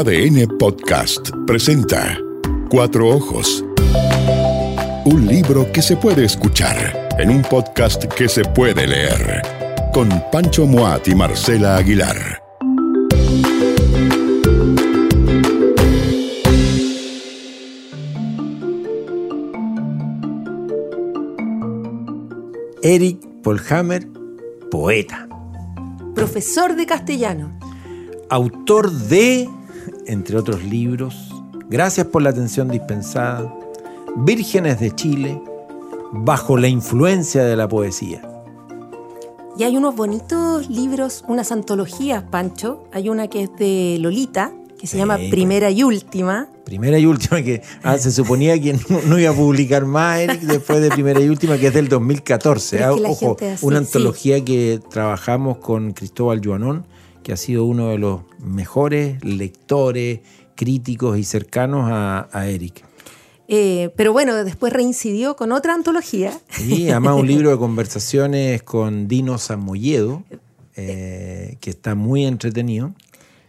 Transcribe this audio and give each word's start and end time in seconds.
ADN 0.00 0.56
Podcast 0.56 1.28
presenta 1.46 2.16
Cuatro 2.70 3.06
Ojos. 3.10 3.62
Un 5.04 5.26
libro 5.26 5.70
que 5.72 5.82
se 5.82 5.94
puede 5.94 6.24
escuchar 6.24 7.10
en 7.18 7.28
un 7.28 7.42
podcast 7.42 8.04
que 8.04 8.26
se 8.26 8.42
puede 8.42 8.86
leer. 8.86 9.42
Con 9.92 10.08
Pancho 10.32 10.66
Moat 10.66 11.06
y 11.08 11.14
Marcela 11.14 11.76
Aguilar. 11.76 12.42
Eric 22.82 23.18
Polhammer, 23.42 24.08
poeta. 24.70 25.28
Profesor 26.14 26.74
de 26.74 26.86
castellano. 26.86 27.52
Autor 28.30 28.90
de, 28.90 29.46
entre 30.10 30.36
otros 30.36 30.62
libros, 30.64 31.32
Gracias 31.68 32.08
por 32.08 32.20
la 32.22 32.30
atención 32.30 32.66
dispensada, 32.68 33.54
Vírgenes 34.16 34.80
de 34.80 34.90
Chile, 34.94 35.40
Bajo 36.12 36.56
la 36.56 36.66
influencia 36.66 37.44
de 37.44 37.54
la 37.54 37.68
poesía. 37.68 38.20
Y 39.56 39.62
hay 39.62 39.76
unos 39.76 39.94
bonitos 39.94 40.68
libros, 40.68 41.24
unas 41.28 41.52
antologías, 41.52 42.24
Pancho. 42.24 42.82
Hay 42.92 43.08
una 43.08 43.28
que 43.28 43.44
es 43.44 43.50
de 43.56 43.98
Lolita, 44.00 44.52
que 44.80 44.86
se 44.88 44.96
llama 44.96 45.18
Sí, 45.18 45.28
Primera 45.30 45.70
y 45.70 45.84
Última. 45.84 46.48
Primera 46.64 46.98
y 46.98 47.06
última 47.06 47.42
que 47.42 47.62
ah, 47.82 47.98
se 47.98 48.10
suponía 48.12 48.60
que 48.60 48.72
no, 48.88 49.00
no 49.06 49.18
iba 49.18 49.30
a 49.30 49.34
publicar 49.34 49.84
más 49.86 50.20
Eric 50.20 50.40
después 50.42 50.80
de 50.80 50.88
primera 50.90 51.20
y 51.20 51.28
última, 51.28 51.56
que 51.58 51.66
es 51.68 51.74
del 51.74 51.88
2014. 51.88 52.78
Pero 52.78 52.94
es 52.94 53.00
que 53.00 53.06
Ah, 53.06 53.10
Ojo, 53.10 53.36
una 53.62 53.78
sí. 53.80 53.84
antología 53.86 54.44
que 54.44 54.80
trabajamos 54.90 55.58
con 55.58 55.92
Cristóbal 55.92 56.40
Joanón, 56.44 56.84
que 57.22 57.32
ha 57.32 57.36
sido 57.36 57.64
uno 57.64 57.88
de 57.88 57.98
los 57.98 58.22
mejores 58.38 59.22
lectores, 59.24 60.20
críticos 60.54 61.18
y 61.18 61.24
cercanos 61.24 61.88
a, 61.90 62.28
a 62.32 62.48
Eric. 62.48 62.84
Eh, 63.48 63.90
pero 63.96 64.12
bueno, 64.12 64.44
después 64.44 64.72
reincidió 64.72 65.34
con 65.36 65.50
otra 65.52 65.74
antología. 65.74 66.38
Y 66.68 66.90
además 66.90 67.16
un 67.16 67.26
libro 67.28 67.50
de 67.50 67.56
conversaciones 67.58 68.62
con 68.62 69.08
Dino 69.08 69.38
Samoyedo, 69.38 70.22
eh, 70.76 71.56
que 71.60 71.70
está 71.70 71.94
muy 71.94 72.24
entretenido. 72.26 72.94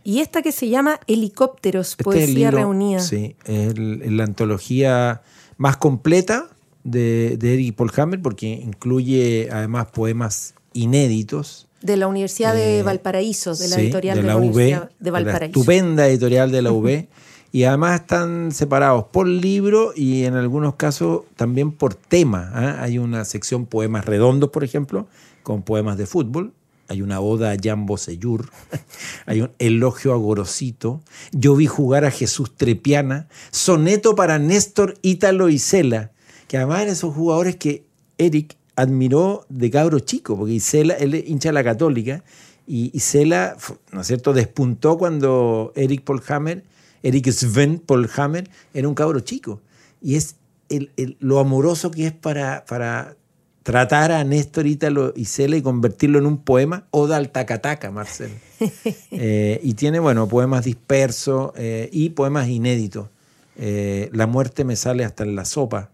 Y 0.04 0.20
esta 0.22 0.42
que 0.42 0.52
se 0.52 0.68
llama 0.70 1.00
Helicópteros, 1.06 1.92
Este 1.92 2.02
es 2.02 2.06
Poesía 2.06 2.34
libro- 2.50 2.58
Reunida. 2.58 3.00
Sí, 3.00 3.36
es 3.46 3.78
la 3.78 4.24
antología 4.24 5.22
más 5.58 5.78
completa 5.78 6.50
de, 6.84 7.38
de 7.38 7.54
Eric 7.54 7.76
Polhammer 7.76 8.20
porque 8.20 8.48
incluye 8.48 9.50
además 9.52 9.88
poemas 9.92 10.56
inéditos. 10.74 11.68
De 11.82 11.98
la 11.98 12.08
Universidad 12.08 12.54
de 12.54 12.80
Eh, 12.80 12.84
Valparaíso, 12.84 13.56
de 13.56 13.68
la 13.68 13.76
sí, 13.76 13.82
editorial 13.82 14.16
de, 14.16 14.22
de 14.22 14.28
la 14.28 14.34
la 14.34 14.40
UB, 14.40 14.44
Universidad 14.46 14.90
de 15.00 15.06
la 15.06 15.12
Valparaíso. 15.12 15.60
estupenda 15.60 16.08
editorial 16.08 16.52
de 16.52 16.62
la 16.62 16.72
UB. 16.72 17.08
Y 17.54 17.66
además 17.66 18.00
están 18.00 18.54
separados 18.54 19.08
por 19.12 19.28
libro 19.28 19.92
y 19.94 20.24
en 20.24 20.36
algunos 20.36 20.76
casos 20.76 21.24
también 21.36 21.74
por 21.74 21.96
tema. 21.96 22.50
¿ah? 22.54 22.78
Hay 22.82 22.98
una 22.98 23.26
sección 23.26 23.66
poemas 23.66 24.06
redondos, 24.06 24.52
por 24.52 24.64
ejemplo, 24.64 25.08
con 25.44 25.62
poemas 25.62 25.98
de 25.98 26.06
fútbol. 26.06 26.54
Hay 26.88 27.02
una 27.02 27.20
oda 27.20 27.52
a 27.52 27.58
Jan 27.62 27.86
Bosellur. 27.86 28.50
Hay 29.26 29.42
un 29.42 29.52
elogio 29.60 30.14
a 30.14 30.16
Gorosito. 30.16 31.02
Yo 31.34 31.56
vi 31.58 31.68
jugar 31.68 32.06
a 32.06 32.12
Jesús 32.12 32.56
Trepiana. 32.56 33.28
Soneto 33.52 34.16
para 34.16 34.40
Néstor 34.40 34.94
Ítalo 35.02 35.50
y 35.50 35.60
Cela. 35.60 36.12
Que 36.48 36.56
además 36.56 36.84
eran 36.84 36.94
esos 36.94 37.14
jugadores 37.14 37.58
que 37.58 37.84
Eric 38.18 38.56
admiró 38.76 39.46
de 39.50 39.70
cabro 39.70 40.00
chico, 40.00 40.38
porque 40.38 40.54
Isela, 40.54 40.94
él 40.96 41.14
es 41.14 41.30
hincha 41.30 41.50
de 41.50 41.54
la 41.54 41.64
católica, 41.64 42.24
y 42.68 42.92
Isela, 42.96 43.58
¿no 43.92 44.02
es 44.02 44.08
cierto?, 44.08 44.34
despuntó 44.34 44.98
cuando 44.98 45.74
Eric 45.76 46.04
Polhammer, 46.04 46.64
Eric 47.04 47.30
Sven 47.32 47.80
Polhammer, 47.80 48.50
era 48.74 48.88
un 48.88 48.94
cabro 48.96 49.20
chico. 49.22 49.60
Y 50.02 50.16
es 50.16 50.36
el- 50.70 50.92
el- 50.98 51.18
lo 51.20 51.40
amoroso 51.40 51.92
que 51.92 52.06
es 52.08 52.14
para, 52.14 52.64
para 52.66 53.16
tratar 53.64 54.12
a 54.12 54.24
Néstor 54.24 54.66
Ítalo 54.68 55.12
y 55.16 55.26
Cela 55.26 55.58
y 55.58 55.62
convertirlo 55.62 56.18
en 56.20 56.26
un 56.26 56.38
poema, 56.38 56.88
Oda 56.92 57.18
al 57.18 57.30
Tacataca, 57.32 57.92
Marcelo. 57.92 58.34
Eh, 59.12 59.60
y 59.64 59.74
tiene, 59.74 60.00
bueno, 60.00 60.28
poemas 60.28 60.64
dispersos 60.66 61.52
eh, 61.56 61.90
y 61.92 62.10
poemas 62.12 62.48
inéditos. 62.48 63.10
Eh, 63.58 64.10
la 64.14 64.28
muerte 64.28 64.64
me 64.64 64.76
sale 64.76 65.04
hasta 65.04 65.24
en 65.24 65.36
la 65.36 65.46
sopa, 65.46 65.90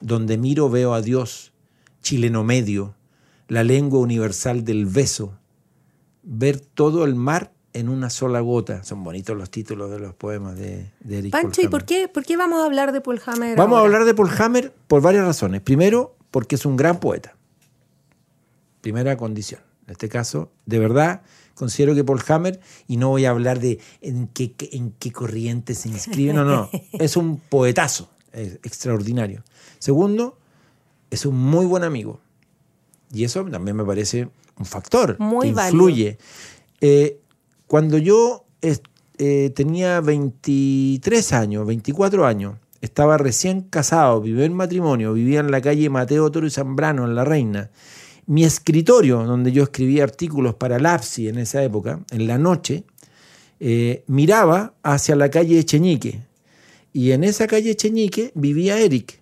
donde 0.00 0.36
miro 0.38 0.68
veo 0.70 0.94
a 0.94 1.02
Dios, 1.02 1.52
chileno 2.06 2.44
medio, 2.44 2.94
la 3.48 3.64
lengua 3.64 3.98
universal 3.98 4.64
del 4.64 4.86
beso, 4.86 5.36
ver 6.22 6.60
todo 6.60 7.04
el 7.04 7.16
mar 7.16 7.52
en 7.72 7.88
una 7.88 8.10
sola 8.10 8.38
gota. 8.38 8.84
Son 8.84 9.02
bonitos 9.02 9.36
los 9.36 9.50
títulos 9.50 9.90
de 9.90 9.98
los 9.98 10.14
poemas 10.14 10.56
de, 10.56 10.92
de 11.00 11.18
Eric 11.18 11.32
Pancho, 11.32 11.62
¿y 11.62 11.68
por 11.68 11.84
qué, 11.84 12.06
por 12.06 12.24
qué 12.24 12.36
vamos 12.36 12.62
a 12.62 12.66
hablar 12.66 12.92
de 12.92 13.00
Paul 13.00 13.20
Hammer? 13.26 13.56
Vamos 13.56 13.76
a 13.78 13.80
hablar 13.80 14.04
de 14.04 14.14
Paul 14.14 14.30
Hammer 14.38 14.72
por 14.86 15.02
varias 15.02 15.24
razones. 15.24 15.62
Primero, 15.62 16.14
porque 16.30 16.54
es 16.54 16.64
un 16.64 16.76
gran 16.76 17.00
poeta. 17.00 17.36
Primera 18.82 19.16
condición. 19.16 19.60
En 19.86 19.90
este 19.90 20.08
caso, 20.08 20.52
de 20.64 20.78
verdad, 20.78 21.22
considero 21.54 21.96
que 21.96 22.04
Paul 22.04 22.22
Hammer, 22.28 22.60
y 22.86 22.98
no 22.98 23.08
voy 23.08 23.24
a 23.24 23.30
hablar 23.30 23.58
de 23.58 23.80
en 24.00 24.28
qué, 24.28 24.54
en 24.70 24.92
qué 24.92 25.10
corriente 25.10 25.74
se 25.74 25.88
inscribe, 25.88 26.32
no, 26.32 26.44
no, 26.44 26.70
es 26.92 27.16
un 27.16 27.38
poetazo, 27.40 28.08
es 28.30 28.60
extraordinario. 28.62 29.42
Segundo, 29.80 30.38
es 31.10 31.26
un 31.26 31.36
muy 31.36 31.66
buen 31.66 31.84
amigo. 31.84 32.20
Y 33.12 33.24
eso 33.24 33.44
también 33.44 33.76
me 33.76 33.84
parece 33.84 34.28
un 34.58 34.66
factor 34.66 35.16
Muy 35.18 35.52
que 35.52 35.60
influye. 35.62 36.18
Eh, 36.80 37.20
cuando 37.66 37.98
yo 37.98 38.44
eh, 39.18 39.50
tenía 39.54 40.00
23 40.00 41.32
años, 41.32 41.66
24 41.66 42.26
años, 42.26 42.54
estaba 42.80 43.16
recién 43.16 43.62
casado, 43.62 44.20
vivía 44.20 44.44
en 44.44 44.54
matrimonio, 44.54 45.12
vivía 45.12 45.40
en 45.40 45.50
la 45.50 45.60
calle 45.60 45.88
Mateo 45.88 46.30
Toro 46.30 46.46
y 46.46 46.50
Zambrano, 46.50 47.04
en 47.04 47.14
La 47.14 47.24
Reina. 47.24 47.70
Mi 48.26 48.44
escritorio, 48.44 49.24
donde 49.24 49.52
yo 49.52 49.62
escribía 49.62 50.04
artículos 50.04 50.54
para 50.54 50.78
Lapsi 50.78 51.28
en 51.28 51.38
esa 51.38 51.62
época, 51.62 52.00
en 52.10 52.26
la 52.26 52.38
noche, 52.38 52.84
eh, 53.60 54.04
miraba 54.06 54.74
hacia 54.82 55.16
la 55.16 55.30
calle 55.30 55.58
Echeñique. 55.58 56.20
Y 56.92 57.12
en 57.12 57.24
esa 57.24 57.46
calle 57.46 57.70
Echeñique 57.70 58.32
vivía 58.34 58.78
Eric. 58.78 59.20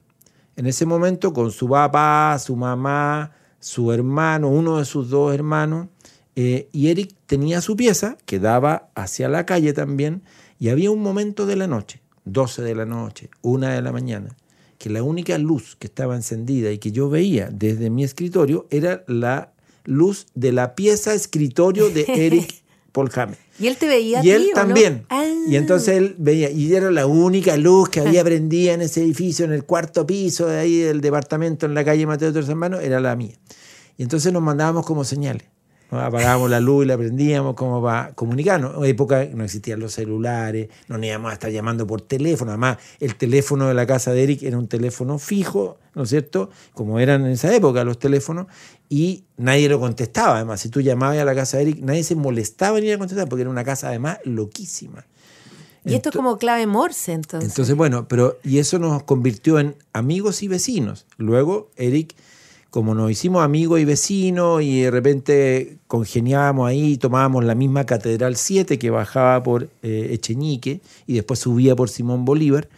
En 0.57 0.67
ese 0.67 0.87
momento 0.87 1.33
con 1.33 1.51
su 1.51 1.69
papá, 1.69 2.39
su 2.39 2.55
mamá, 2.57 3.33
su 3.59 3.93
hermano, 3.93 4.49
uno 4.49 4.79
de 4.79 4.85
sus 4.85 5.11
dos 5.11 5.35
hermanos. 5.35 5.89
eh, 6.37 6.69
y 6.73 6.89
Eric 6.89 7.15
tenía 7.27 7.61
su 7.61 7.77
pieza 7.77 8.17
que 8.27 8.39
daba 8.41 8.89
hacia 8.95 9.29
la 9.29 9.47
calle 9.47 9.73
también. 9.73 10.23
Y 10.59 10.69
había 10.69 10.91
un 10.91 11.03
momento 11.03 11.47
de 11.47 11.57
la 11.57 11.67
noche, 11.67 12.01
12 12.25 12.63
de 12.63 12.75
la 12.75 12.85
noche, 12.85 13.31
1 13.43 13.67
de 13.69 13.83
la 13.83 13.93
mañana, 13.93 14.37
que 14.79 14.91
la 14.91 15.03
única 15.03 15.39
luz 15.39 15.77
que 15.77 15.87
estaba 15.87 16.17
encendida 16.17 16.71
y 16.73 16.79
que 16.79 16.93
yo 16.93 17.09
veía 17.09 17.49
desde 17.53 17.91
mi 17.91 18.05
escritorio 18.05 18.67
era 18.71 19.05
la 19.07 19.53
luz 19.85 20.27
de 20.35 20.53
la 20.53 20.75
pieza 20.75 21.15
escritorio 21.15 21.91
de 21.91 22.05
Eric 22.27 22.63
Polhammer. 22.93 23.44
¿Y 23.59 23.69
él 23.69 23.77
te 23.77 23.87
veía 23.87 24.21
a 24.21 24.25
Y 24.25 24.31
él 24.31 24.43
ti, 24.43 24.47
o 24.47 24.51
no? 24.51 24.55
también. 24.55 25.07
Ah. 25.09 25.25
Y 25.49 25.57
entonces 25.57 25.97
él 25.97 26.17
veía, 26.19 26.51
y 26.51 26.75
era 26.75 26.91
la 26.91 27.07
única 27.07 27.57
luz 27.57 27.89
que 27.89 28.01
había 28.01 28.25
prendida 28.25 28.73
en 28.73 28.83
ese 28.83 29.03
edificio, 29.03 29.45
en 29.45 29.53
el 29.53 29.65
cuarto 29.65 30.07
piso 30.07 30.47
de 30.47 30.59
ahí 30.59 30.79
del 30.79 31.01
departamento 31.01 31.67
en 31.67 31.75
la 31.75 31.85
calle 31.85 32.07
Mateo 32.07 32.33
de 32.33 32.41
Hermano, 32.41 32.81
era 32.81 33.01
la 33.01 33.15
mía. 33.17 33.35
Y 33.97 34.03
entonces 34.03 34.33
nos 34.33 34.43
mandábamos 34.43 34.85
como 34.85 35.05
señales. 35.05 35.45
Apagábamos 35.91 36.51
la 36.51 36.61
luz 36.61 36.85
y 36.85 36.89
la 36.89 36.97
prendíamos 36.97 37.55
como 37.55 37.83
para 37.83 38.13
comunicarnos. 38.15 38.77
En 38.77 38.85
época 38.85 39.29
no 39.33 39.45
existían 39.45 39.79
los 39.81 39.93
celulares, 39.93 40.69
no 40.89 40.99
nos 40.99 41.07
íbamos 41.07 41.31
a 41.31 41.35
estar 41.35 41.51
llamando 41.51 41.87
por 41.87 42.01
teléfono. 42.01 42.51
Además, 42.51 42.79
el 43.01 43.15
teléfono 43.15 43.69
de 43.69 43.75
la 43.75 43.87
casa 43.87 44.13
de 44.13 44.23
Eric 44.23 44.43
era 44.43 44.59
un 44.59 44.67
teléfono 44.67 45.19
fijo, 45.19 45.79
¿no 45.95 46.03
es 46.03 46.09
cierto? 46.11 46.51
Como 46.73 46.99
eran 46.99 47.25
en 47.25 47.33
esa 47.33 47.55
época 47.55 47.85
los 47.85 47.99
teléfonos, 47.99 48.47
y 48.89 49.25
nadie 49.37 49.69
lo 49.69 49.81
contestaba. 49.81 50.37
Además, 50.37 50.61
si 50.61 50.69
tú 50.69 50.81
llamabas 50.81 51.19
a 51.19 51.25
la 51.25 51.35
casa 51.35 51.57
de 51.57 51.65
Eric, 51.65 51.79
nadie 51.81 52.05
se 52.05 52.15
molestaba 52.15 52.79
en 52.79 52.85
ir 52.85 52.95
a 52.95 52.99
contestar, 52.99 53.29
porque 53.29 53.43
era 53.43 53.51
una 53.51 53.65
casa 53.65 53.89
además 53.89 54.19
loquísima. 54.25 55.05
Y 55.87 55.95
esto 55.95 56.09
es 56.09 56.17
como 56.17 56.39
clave 56.39 56.67
Morse, 56.67 57.13
entonces. 57.13 57.51
Entonces, 57.51 57.77
bueno, 57.77 58.09
pero 58.09 58.39
y 58.43 58.59
eso 58.59 58.79
nos 58.79 59.03
convirtió 59.03 59.59
en 59.59 59.77
amigos 59.93 60.43
y 60.43 60.49
vecinos. 60.49 61.05
Luego, 61.19 61.71
Eric, 61.77 62.15
como 62.71 62.95
nos 62.95 63.11
hicimos 63.11 63.45
amigos 63.45 63.81
y 63.81 63.85
vecinos 63.85 64.63
y 64.63 64.83
de 64.83 64.91
repente 64.91 65.79
congeniábamos 65.87 66.69
ahí, 66.69 66.97
tomábamos 66.97 67.45
la 67.45 67.55
misma 67.55 67.85
Catedral 67.85 68.35
7 68.35 68.79
que 68.79 68.91
bajaba 68.91 69.43
por 69.43 69.69
eh, 69.83 70.09
Echeñique 70.13 70.81
y 71.07 71.15
después 71.15 71.39
subía 71.39 71.77
por 71.77 71.89
Simón 71.89 72.25
Bolívar, 72.25 72.69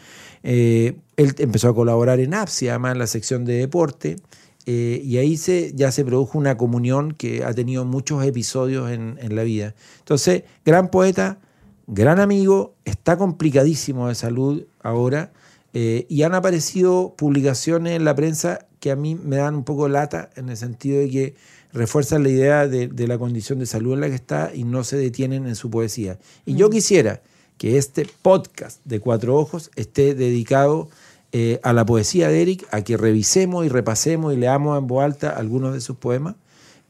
eh, 0.42 0.96
él 1.16 1.34
empezó 1.38 1.70
a 1.70 1.74
colaborar 1.74 2.20
en 2.20 2.34
APSI, 2.34 2.68
además 2.68 2.92
en 2.92 2.98
la 2.98 3.06
sección 3.06 3.44
de 3.44 3.54
deporte, 3.54 4.16
eh, 4.66 5.00
y 5.04 5.18
ahí 5.18 5.36
se, 5.36 5.72
ya 5.74 5.92
se 5.92 6.04
produjo 6.04 6.36
una 6.36 6.56
comunión 6.56 7.12
que 7.12 7.44
ha 7.44 7.54
tenido 7.54 7.84
muchos 7.84 8.24
episodios 8.24 8.90
en, 8.90 9.16
en 9.20 9.36
la 9.36 9.44
vida. 9.44 9.74
Entonces, 10.00 10.42
gran 10.64 10.90
poeta, 10.90 11.38
gran 11.86 12.18
amigo, 12.18 12.74
está 12.84 13.16
complicadísimo 13.16 14.08
de 14.08 14.16
salud 14.16 14.64
ahora, 14.82 15.32
eh, 15.72 16.06
y 16.08 16.22
han 16.22 16.34
aparecido 16.34 17.14
publicaciones 17.16 17.94
en 17.94 18.04
la 18.04 18.16
prensa 18.16 18.66
que 18.80 18.90
a 18.90 18.96
mí 18.96 19.14
me 19.14 19.36
dan 19.36 19.54
un 19.54 19.64
poco 19.64 19.88
lata 19.88 20.30
en 20.34 20.48
el 20.48 20.56
sentido 20.56 21.00
de 21.00 21.10
que 21.10 21.34
refuerzan 21.72 22.22
la 22.22 22.30
idea 22.30 22.66
de, 22.66 22.88
de 22.88 23.06
la 23.06 23.18
condición 23.18 23.58
de 23.58 23.66
salud 23.66 23.92
en 23.92 24.00
la 24.00 24.08
que 24.08 24.14
está 24.14 24.52
y 24.54 24.64
no 24.64 24.84
se 24.84 24.96
detienen 24.96 25.46
en 25.46 25.54
su 25.54 25.70
poesía. 25.70 26.18
Y 26.44 26.54
yo 26.54 26.70
quisiera 26.70 27.22
que 27.58 27.76
este 27.78 28.06
podcast 28.22 28.80
de 28.84 29.00
Cuatro 29.00 29.36
Ojos 29.36 29.70
esté 29.76 30.14
dedicado 30.14 30.88
eh, 31.32 31.60
a 31.62 31.72
la 31.72 31.84
poesía 31.84 32.28
de 32.28 32.42
Eric, 32.42 32.68
a 32.70 32.82
que 32.82 32.96
revisemos 32.96 33.66
y 33.66 33.68
repasemos 33.68 34.32
y 34.32 34.36
leamos 34.36 34.78
en 34.78 34.86
voz 34.86 35.04
alta 35.04 35.30
algunos 35.30 35.74
de 35.74 35.80
sus 35.80 35.96
poemas 35.96 36.36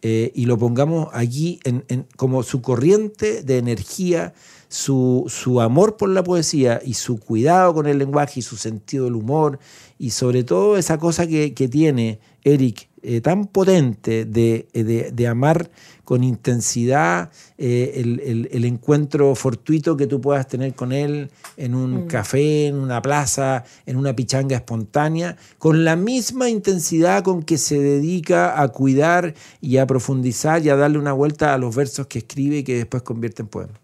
eh, 0.03 0.31
y 0.35 0.45
lo 0.45 0.59
pongamos 0.59 1.09
allí 1.13 1.59
en, 1.65 2.07
como 2.17 2.43
su 2.43 2.61
corriente 2.61 3.43
de 3.43 3.59
energía, 3.59 4.35
su, 4.69 5.25
su, 5.29 5.61
amor 5.61 5.97
por 5.97 6.11
la 6.11 6.23
poesía 6.23 6.81
y 6.85 6.95
su 6.95 7.19
cuidado 7.19 7.73
con 7.75 7.87
el 7.87 7.99
lenguaje 7.99 8.41
y 8.41 8.43
su 8.43 8.57
sentido 8.57 9.07
del 9.07 9.15
humor 9.15 9.59
y 9.99 10.11
sobre 10.11 10.45
todo 10.45 10.77
esa 10.77 10.99
cosa 10.99 11.27
que, 11.27 11.55
que 11.55 11.67
tiene 11.69 12.21
Eric 12.45 12.89
eh, 13.09 13.21
tan 13.21 13.47
potente 13.47 14.25
de, 14.25 14.67
de, 14.73 15.13
de, 15.13 15.27
amar 15.29 15.71
con 16.03 16.25
intensidad 16.25 17.31
eh, 17.57 17.93
el, 17.95 18.49
el, 18.51 18.65
encuentro 18.65 19.33
fortuito 19.37 19.97
que 19.97 20.09
tú 20.09 20.21
puedas 20.21 20.49
tener 20.49 20.75
con 20.75 20.91
él 20.91 21.31
en 21.57 21.77
un 21.77 22.07
mm. 22.07 22.07
café, 22.09 22.67
en 22.67 22.75
una 22.75 23.01
plaza, 23.01 23.63
en 23.87 23.97
una 23.97 24.17
pichanga 24.17 24.57
espontánea, 24.57 25.37
con 25.59 25.85
la 25.85 25.95
misma 25.95 26.49
intensidad 26.49 27.23
con 27.23 27.45
que 27.45 27.59
se 27.59 27.79
dedica 27.79 28.61
a 28.61 28.67
cuidar 28.69 29.35
y 29.61 29.77
a 29.77 29.87
profundizar 29.87 30.67
y 30.67 30.71
a 30.71 30.75
darle 30.75 30.99
una 30.99 31.13
vuelta 31.13 31.55
a 31.55 31.59
los 31.59 31.77
versos 31.77 32.09
que 32.09 32.19
escribe 32.19 32.59
y 32.59 32.65
que 32.65 32.75
después 32.75 33.05
convierte 33.05 33.43
en 33.43 33.49
poema. 33.49 33.75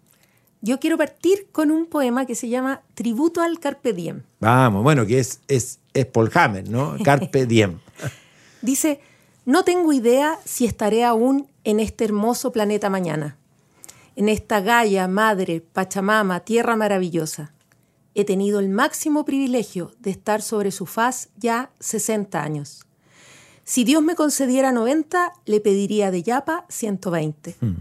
Yo 0.63 0.81
quiero 0.81 0.99
partir 0.99 1.47
con 1.53 1.71
un 1.71 1.87
poema 1.87 2.27
que 2.27 2.35
se 2.35 2.49
llama 2.49 2.83
Tributo 2.95 3.41
al 3.41 3.61
Carpe 3.61 3.93
Diem. 3.93 4.23
Vamos, 4.41 4.83
bueno, 4.83 5.07
que 5.07 5.21
es, 5.21 5.43
es, 5.47 5.79
es 5.95 6.07
Paul 6.07 6.29
Hammer, 6.35 6.69
¿no? 6.69 6.97
Carpe 7.05 7.47
Diem. 7.47 7.79
Dice, 8.63 9.01
no 9.45 9.65
tengo 9.65 9.93
idea 9.93 10.39
si 10.45 10.67
estaré 10.67 11.05
aún 11.05 11.49
en 11.65 11.81
este 11.81 12.05
hermoso 12.05 12.53
planeta 12.53 12.91
mañana, 12.91 13.37
en 14.15 14.29
esta 14.29 14.61
Gaia, 14.61 15.09
Madre, 15.09 15.61
Pachamama, 15.61 16.41
tierra 16.41 16.77
maravillosa. 16.77 17.53
He 18.15 18.25
tenido 18.25 18.61
el 18.61 18.69
máximo 18.69 19.25
privilegio 19.25 19.93
de 19.99 20.11
estar 20.11 20.43
sobre 20.43 20.71
su 20.71 20.87
faz 20.87 21.31
ya 21.37 21.71
60 21.81 22.43
años. 22.43 22.85
Si 23.65 23.85
Dios 23.85 24.03
me 24.03 24.15
concediera 24.15 24.71
90, 24.71 25.33
le 25.47 25.61
pediría 25.61 26.11
de 26.11 26.23
Yapa 26.23 26.67
120, 26.69 27.57
mm. 27.61 27.73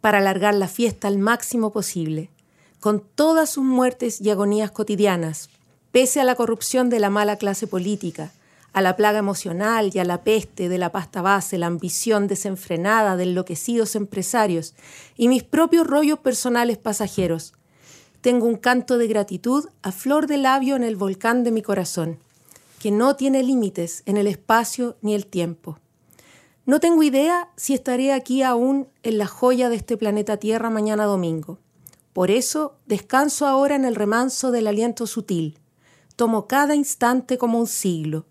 para 0.00 0.18
alargar 0.18 0.54
la 0.54 0.66
fiesta 0.66 1.08
al 1.08 1.18
máximo 1.18 1.72
posible, 1.72 2.30
con 2.80 3.00
todas 3.00 3.50
sus 3.50 3.64
muertes 3.64 4.20
y 4.20 4.30
agonías 4.30 4.70
cotidianas, 4.70 5.50
pese 5.92 6.20
a 6.20 6.24
la 6.24 6.34
corrupción 6.34 6.90
de 6.90 7.00
la 7.00 7.10
mala 7.10 7.36
clase 7.36 7.66
política, 7.66 8.32
a 8.76 8.82
la 8.82 8.94
plaga 8.94 9.18
emocional 9.18 9.90
y 9.94 10.00
a 10.00 10.04
la 10.04 10.22
peste 10.22 10.68
de 10.68 10.76
la 10.76 10.92
pasta 10.92 11.22
base, 11.22 11.56
la 11.56 11.66
ambición 11.66 12.26
desenfrenada 12.26 13.16
de 13.16 13.22
enloquecidos 13.22 13.96
empresarios 13.96 14.74
y 15.16 15.28
mis 15.28 15.42
propios 15.42 15.86
rollos 15.86 16.18
personales 16.18 16.76
pasajeros. 16.76 17.54
Tengo 18.20 18.44
un 18.44 18.56
canto 18.56 18.98
de 18.98 19.06
gratitud 19.06 19.66
a 19.80 19.92
flor 19.92 20.26
de 20.26 20.36
labio 20.36 20.76
en 20.76 20.82
el 20.82 20.94
volcán 20.94 21.42
de 21.42 21.52
mi 21.52 21.62
corazón, 21.62 22.18
que 22.78 22.90
no 22.90 23.16
tiene 23.16 23.42
límites 23.42 24.02
en 24.04 24.18
el 24.18 24.26
espacio 24.26 24.98
ni 25.00 25.14
el 25.14 25.24
tiempo. 25.24 25.78
No 26.66 26.78
tengo 26.78 27.02
idea 27.02 27.48
si 27.56 27.72
estaré 27.72 28.12
aquí 28.12 28.42
aún 28.42 28.88
en 29.02 29.16
la 29.16 29.26
joya 29.26 29.70
de 29.70 29.76
este 29.76 29.96
planeta 29.96 30.36
Tierra 30.36 30.68
mañana 30.68 31.06
domingo. 31.06 31.58
Por 32.12 32.30
eso 32.30 32.76
descanso 32.84 33.46
ahora 33.46 33.74
en 33.74 33.86
el 33.86 33.94
remanso 33.94 34.50
del 34.50 34.66
aliento 34.66 35.06
sutil. 35.06 35.60
Tomo 36.14 36.46
cada 36.46 36.74
instante 36.74 37.38
como 37.38 37.58
un 37.58 37.68
siglo 37.68 38.26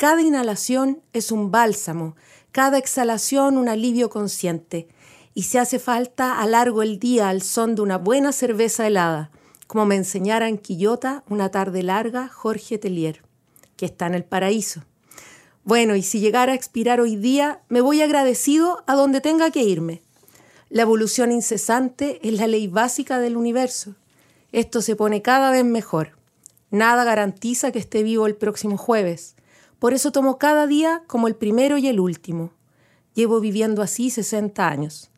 cada 0.00 0.22
inhalación 0.22 1.02
es 1.12 1.30
un 1.30 1.50
bálsamo, 1.50 2.16
cada 2.52 2.78
exhalación 2.78 3.58
un 3.58 3.68
alivio 3.68 4.08
consciente. 4.08 4.88
Y 5.34 5.42
si 5.42 5.58
hace 5.58 5.78
falta, 5.78 6.40
alargo 6.40 6.80
el 6.82 6.98
día 6.98 7.28
al 7.28 7.42
son 7.42 7.74
de 7.74 7.82
una 7.82 7.98
buena 7.98 8.32
cerveza 8.32 8.86
helada, 8.86 9.30
como 9.66 9.84
me 9.84 9.96
enseñara 9.96 10.48
en 10.48 10.56
Quillota 10.56 11.22
una 11.28 11.50
tarde 11.50 11.82
larga 11.82 12.28
Jorge 12.28 12.78
Telier, 12.78 13.20
que 13.76 13.84
está 13.84 14.06
en 14.06 14.14
el 14.14 14.24
paraíso. 14.24 14.84
Bueno, 15.64 15.94
y 15.96 16.02
si 16.02 16.18
llegara 16.18 16.52
a 16.52 16.56
expirar 16.56 16.98
hoy 16.98 17.16
día, 17.16 17.60
me 17.68 17.82
voy 17.82 18.00
agradecido 18.00 18.82
a 18.86 18.94
donde 18.94 19.20
tenga 19.20 19.50
que 19.50 19.64
irme. 19.64 20.00
La 20.70 20.80
evolución 20.80 21.30
incesante 21.30 22.26
es 22.26 22.40
la 22.40 22.46
ley 22.46 22.68
básica 22.68 23.18
del 23.18 23.36
universo. 23.36 23.96
Esto 24.50 24.80
se 24.80 24.96
pone 24.96 25.20
cada 25.20 25.50
vez 25.50 25.66
mejor. 25.66 26.16
Nada 26.70 27.04
garantiza 27.04 27.70
que 27.70 27.80
esté 27.80 28.02
vivo 28.02 28.26
el 28.26 28.34
próximo 28.34 28.78
jueves. 28.78 29.34
Por 29.80 29.94
eso 29.94 30.12
tomo 30.12 30.38
cada 30.38 30.68
día 30.68 31.02
como 31.06 31.26
el 31.26 31.34
primero 31.34 31.78
y 31.78 31.88
el 31.88 31.98
último. 31.98 32.52
Llevo 33.14 33.40
viviendo 33.40 33.82
así 33.82 34.10
60 34.10 34.68
años. 34.68 35.10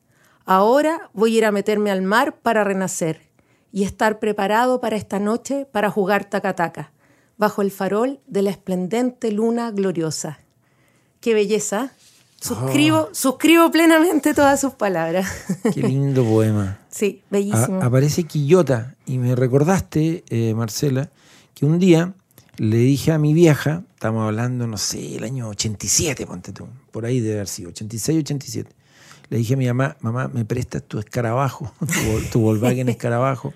Ahora 0.46 1.10
voy 1.12 1.34
a 1.34 1.38
ir 1.38 1.44
a 1.44 1.52
meterme 1.52 1.90
al 1.90 2.00
mar 2.02 2.38
para 2.40 2.64
renacer 2.64 3.28
y 3.72 3.82
estar 3.82 4.20
preparado 4.20 4.80
para 4.80 4.96
esta 4.96 5.18
noche 5.18 5.66
para 5.70 5.90
jugar 5.90 6.30
tacataca, 6.30 6.92
bajo 7.36 7.60
el 7.60 7.72
farol 7.72 8.20
de 8.28 8.42
la 8.42 8.50
esplendente 8.50 9.32
luna 9.32 9.72
gloriosa. 9.72 10.38
¡Qué 11.20 11.34
belleza! 11.34 11.92
Suscribo, 12.40 13.08
oh. 13.10 13.14
suscribo 13.14 13.70
plenamente 13.70 14.32
todas 14.32 14.60
sus 14.60 14.74
palabras. 14.74 15.28
Qué 15.74 15.82
lindo 15.82 16.24
poema. 16.24 16.78
Sí, 16.92 17.22
bellísimo. 17.30 17.82
aparece 17.82 18.24
Quillota 18.24 18.96
y 19.06 19.16
me 19.16 19.34
recordaste, 19.34 20.24
eh, 20.28 20.52
Marcela, 20.52 21.10
que 21.54 21.64
un 21.64 21.78
día 21.78 22.12
le 22.58 22.76
dije 22.76 23.12
a 23.12 23.18
mi 23.18 23.34
vieja, 23.34 23.84
estamos 23.94 24.26
hablando, 24.26 24.66
no 24.66 24.76
sé, 24.76 25.16
el 25.16 25.24
año 25.24 25.48
87, 25.48 26.26
ponte 26.26 26.52
tú, 26.52 26.66
por 26.90 27.06
ahí 27.06 27.20
debe 27.20 27.36
haber 27.36 27.48
sido, 27.48 27.70
86, 27.70 28.18
87. 28.20 28.70
Le 29.30 29.38
dije 29.38 29.54
a 29.54 29.56
mi 29.56 29.66
mamá, 29.66 29.96
mamá, 30.00 30.28
¿me 30.28 30.44
prestas 30.44 30.82
tu 30.82 30.98
escarabajo, 30.98 31.72
tu, 31.80 32.30
tu 32.30 32.40
Volkswagen 32.40 32.88
escarabajo? 32.90 33.54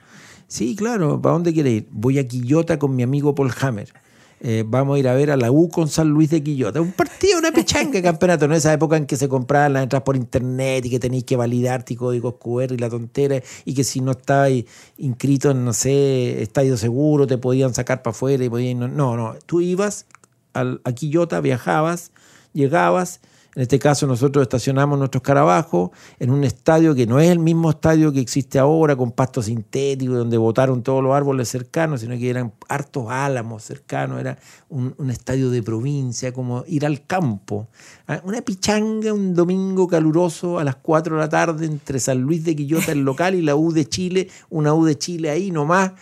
Sí, 0.48 0.76
claro, 0.76 1.20
¿para 1.20 1.34
dónde 1.34 1.52
quieres 1.52 1.72
ir? 1.72 1.88
Voy 1.90 2.18
a 2.18 2.26
Quillota 2.26 2.78
con 2.78 2.94
mi 2.94 3.02
amigo 3.02 3.34
Paul 3.34 3.52
Hammer. 3.60 3.92
Eh, 4.40 4.64
vamos 4.66 4.96
a 4.96 4.98
ir 4.98 5.08
a 5.08 5.14
ver 5.14 5.30
a 5.30 5.36
la 5.36 5.50
U 5.50 5.68
con 5.68 5.88
San 5.88 6.08
Luis 6.08 6.30
de 6.30 6.42
Quillota. 6.42 6.80
Un 6.80 6.92
partido, 6.92 7.38
una 7.38 7.52
pechanga 7.52 8.02
campeonato, 8.02 8.46
¿no? 8.46 8.54
Esa 8.54 8.72
época 8.72 8.96
en 8.96 9.06
que 9.06 9.16
se 9.16 9.28
compraban 9.28 9.72
las 9.72 9.82
entradas 9.84 10.04
por 10.04 10.16
internet 10.16 10.84
y 10.84 10.90
que 10.90 10.98
tenéis 10.98 11.24
que 11.24 11.36
validar 11.36 11.84
tu 11.84 11.96
códigos 11.96 12.34
QR 12.34 12.72
y 12.72 12.76
la 12.76 12.90
tontera, 12.90 13.42
y 13.64 13.74
que 13.74 13.84
si 13.84 14.00
no 14.00 14.12
estabas 14.12 14.52
inscrito 14.98 15.50
en, 15.50 15.64
no 15.64 15.72
sé, 15.72 16.42
estadio 16.42 16.76
seguro, 16.76 17.26
te 17.26 17.38
podían 17.38 17.72
sacar 17.72 18.02
para 18.02 18.12
afuera 18.12 18.44
y 18.44 18.48
podían. 18.50 18.96
No, 18.96 19.16
no, 19.16 19.34
tú 19.46 19.60
ibas 19.60 20.06
a 20.52 20.92
Quillota, 20.92 21.40
viajabas, 21.40 22.12
llegabas 22.52 23.20
en 23.56 23.62
este 23.62 23.78
caso 23.78 24.06
nosotros 24.06 24.42
estacionamos 24.42 24.98
nuestros 24.98 25.22
carabajos 25.22 25.88
en 26.18 26.28
un 26.30 26.44
estadio 26.44 26.94
que 26.94 27.06
no 27.06 27.18
es 27.18 27.30
el 27.30 27.38
mismo 27.38 27.70
estadio 27.70 28.12
que 28.12 28.20
existe 28.20 28.58
ahora, 28.58 28.94
con 28.96 29.12
pasto 29.12 29.40
sintético, 29.40 30.12
donde 30.12 30.36
botaron 30.36 30.82
todos 30.82 31.02
los 31.02 31.14
árboles 31.14 31.48
cercanos, 31.48 32.02
sino 32.02 32.18
que 32.18 32.28
eran 32.28 32.52
hartos 32.68 33.06
álamos 33.08 33.62
cercanos, 33.62 34.20
era 34.20 34.38
un, 34.68 34.94
estadio 35.08 35.48
de 35.48 35.62
provincia, 35.62 36.34
como 36.34 36.64
ir 36.66 36.84
al 36.84 37.06
campo. 37.06 37.68
Ah, 38.06 38.20
una 38.24 38.42
pichanga 38.42 39.14
un 39.14 39.34
domingo 39.34 39.88
caluroso 39.88 40.58
a 40.58 40.64
las 40.64 40.76
4 40.76 41.14
de 41.16 41.20
la 41.22 41.28
tarde 41.30 41.64
entre 41.64 41.98
San 41.98 42.20
Luis 42.20 42.44
de 42.44 42.54
Quillota, 42.54 42.92
el 42.92 43.06
local, 43.06 43.34
y 43.36 43.40
la 43.40 43.56
U 43.56 43.72
de 43.72 43.88
Chile, 43.88 44.28
una 44.50 44.74
U 44.74 44.84
de 44.84 44.98
Chile 44.98 45.30
ahí 45.30 45.50
nomás. 45.50 45.92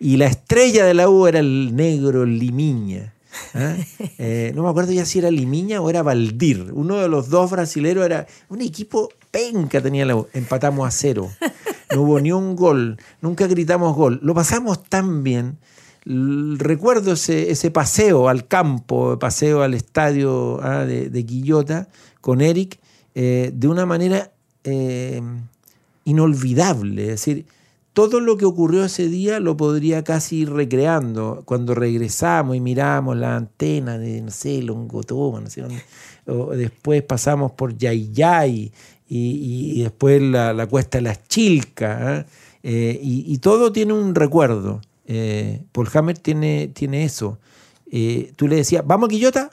Y 0.00 0.16
la 0.16 0.26
estrella 0.26 0.84
de 0.84 0.94
la 0.94 1.08
U 1.08 1.28
era 1.28 1.38
el 1.38 1.76
negro 1.76 2.26
Limiña. 2.26 3.13
¿Ah? 3.54 3.76
Eh, 4.18 4.52
no 4.54 4.62
me 4.62 4.68
acuerdo 4.68 4.92
ya 4.92 5.04
si 5.04 5.18
era 5.18 5.30
Limiña 5.30 5.80
o 5.80 5.90
era 5.90 6.02
Valdir. 6.02 6.70
Uno 6.72 6.96
de 6.96 7.08
los 7.08 7.28
dos 7.30 7.50
brasileros 7.50 8.04
era 8.04 8.26
un 8.48 8.60
equipo 8.60 9.08
penca, 9.30 9.80
tenía 9.80 10.04
la, 10.04 10.22
empatamos 10.32 10.86
a 10.86 10.90
cero. 10.90 11.30
No 11.92 12.02
hubo 12.02 12.20
ni 12.20 12.32
un 12.32 12.56
gol, 12.56 12.98
nunca 13.20 13.46
gritamos 13.46 13.94
gol. 13.94 14.18
Lo 14.22 14.34
pasamos 14.34 14.82
tan 14.84 15.22
bien. 15.22 15.58
Recuerdo 16.06 17.12
ese, 17.12 17.70
paseo 17.70 18.28
al 18.28 18.46
campo, 18.46 19.18
paseo 19.18 19.62
al 19.62 19.74
estadio 19.74 20.60
¿ah? 20.62 20.84
de, 20.84 21.26
Quillota 21.26 21.88
con 22.20 22.40
Eric, 22.40 22.78
eh, 23.14 23.50
de 23.54 23.68
una 23.68 23.86
manera 23.86 24.32
eh, 24.64 25.22
inolvidable. 26.04 27.02
Es 27.02 27.08
decir, 27.08 27.46
todo 27.94 28.20
lo 28.20 28.36
que 28.36 28.44
ocurrió 28.44 28.84
ese 28.84 29.08
día 29.08 29.40
lo 29.40 29.56
podría 29.56 30.04
casi 30.04 30.40
ir 30.40 30.52
recreando. 30.52 31.42
Cuando 31.46 31.74
regresamos 31.74 32.56
y 32.56 32.60
miramos 32.60 33.16
la 33.16 33.36
antena 33.36 33.96
de, 33.96 34.20
no 34.20 34.30
sé, 34.30 34.60
Longotoma, 34.62 35.48
sé 35.48 35.62
o 36.26 36.50
después 36.50 37.02
pasamos 37.02 37.52
por 37.52 37.76
Yayay 37.76 38.72
y, 39.08 39.72
y 39.76 39.82
después 39.82 40.20
la, 40.20 40.66
cuesta 40.66 40.98
de 40.98 41.02
las 41.02 41.22
Chilcas. 41.28 42.02
¿ah? 42.02 42.26
Eh, 42.62 42.98
y, 43.02 43.38
todo 43.38 43.72
tiene 43.72 43.92
un 43.92 44.14
recuerdo. 44.14 44.80
Eh, 45.06 45.62
Paul 45.70 45.88
Hammer 45.92 46.18
tiene, 46.18 46.70
tiene 46.72 47.04
eso. 47.04 47.38
Eh, 47.90 48.32
tú 48.36 48.48
le 48.48 48.56
decías, 48.56 48.82
¿vamos 48.86 49.08
a 49.08 49.10
Quillota? 49.10 49.50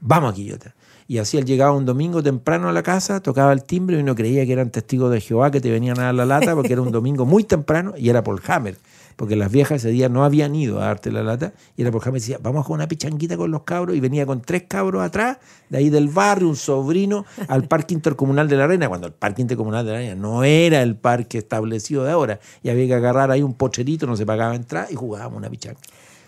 Vamos 0.00 0.32
a 0.32 0.34
Quillota. 0.34 0.74
Y 1.08 1.18
así 1.18 1.38
él 1.38 1.44
llegaba 1.44 1.72
un 1.72 1.84
domingo 1.84 2.22
temprano 2.22 2.68
a 2.68 2.72
la 2.72 2.82
casa, 2.82 3.20
tocaba 3.20 3.52
el 3.52 3.62
timbre 3.62 3.96
y 3.96 4.00
uno 4.00 4.14
creía 4.14 4.44
que 4.44 4.52
eran 4.52 4.70
testigos 4.70 5.12
de 5.12 5.20
Jehová 5.20 5.50
que 5.50 5.60
te 5.60 5.70
venían 5.70 5.98
a 6.00 6.04
dar 6.04 6.14
la 6.14 6.26
lata 6.26 6.54
porque 6.54 6.72
era 6.72 6.82
un 6.82 6.90
domingo 6.90 7.24
muy 7.24 7.44
temprano 7.44 7.94
y 7.96 8.08
era 8.08 8.24
Paul 8.24 8.40
Hammer. 8.46 8.76
porque 9.16 9.34
las 9.34 9.50
viejas 9.50 9.78
ese 9.78 9.90
día 9.90 10.08
no 10.08 10.24
habían 10.24 10.54
ido 10.54 10.80
a 10.80 10.86
darte 10.86 11.10
la 11.10 11.22
lata, 11.22 11.54
y 11.76 11.82
era 11.82 11.90
porque 11.90 12.10
me 12.10 12.18
decía, 12.18 12.38
vamos 12.40 12.66
con 12.66 12.74
una 12.74 12.86
pichanguita 12.86 13.36
con 13.36 13.50
los 13.50 13.62
cabros, 13.62 13.96
y 13.96 14.00
venía 14.00 14.26
con 14.26 14.42
tres 14.42 14.64
cabros 14.68 15.02
atrás, 15.02 15.38
de 15.70 15.78
ahí 15.78 15.90
del 15.90 16.08
barrio, 16.08 16.48
un 16.48 16.56
sobrino, 16.56 17.24
al 17.48 17.66
Parque 17.66 17.94
Intercomunal 17.94 18.46
de 18.46 18.56
la 18.56 18.64
Arena, 18.64 18.88
cuando 18.88 19.06
el 19.06 19.14
Parque 19.14 19.42
Intercomunal 19.42 19.84
de 19.86 19.92
la 19.92 19.98
Arena 19.98 20.14
no 20.14 20.44
era 20.44 20.82
el 20.82 20.96
parque 20.96 21.38
establecido 21.38 22.04
de 22.04 22.12
ahora, 22.12 22.40
y 22.62 22.68
había 22.68 22.86
que 22.86 22.94
agarrar 22.94 23.30
ahí 23.30 23.42
un 23.42 23.54
pocherito, 23.54 24.06
no 24.06 24.16
se 24.16 24.26
pagaba 24.26 24.54
entrar, 24.54 24.86
y 24.90 24.94
jugábamos 24.94 25.38
una 25.38 25.48
pichanga. 25.48 25.80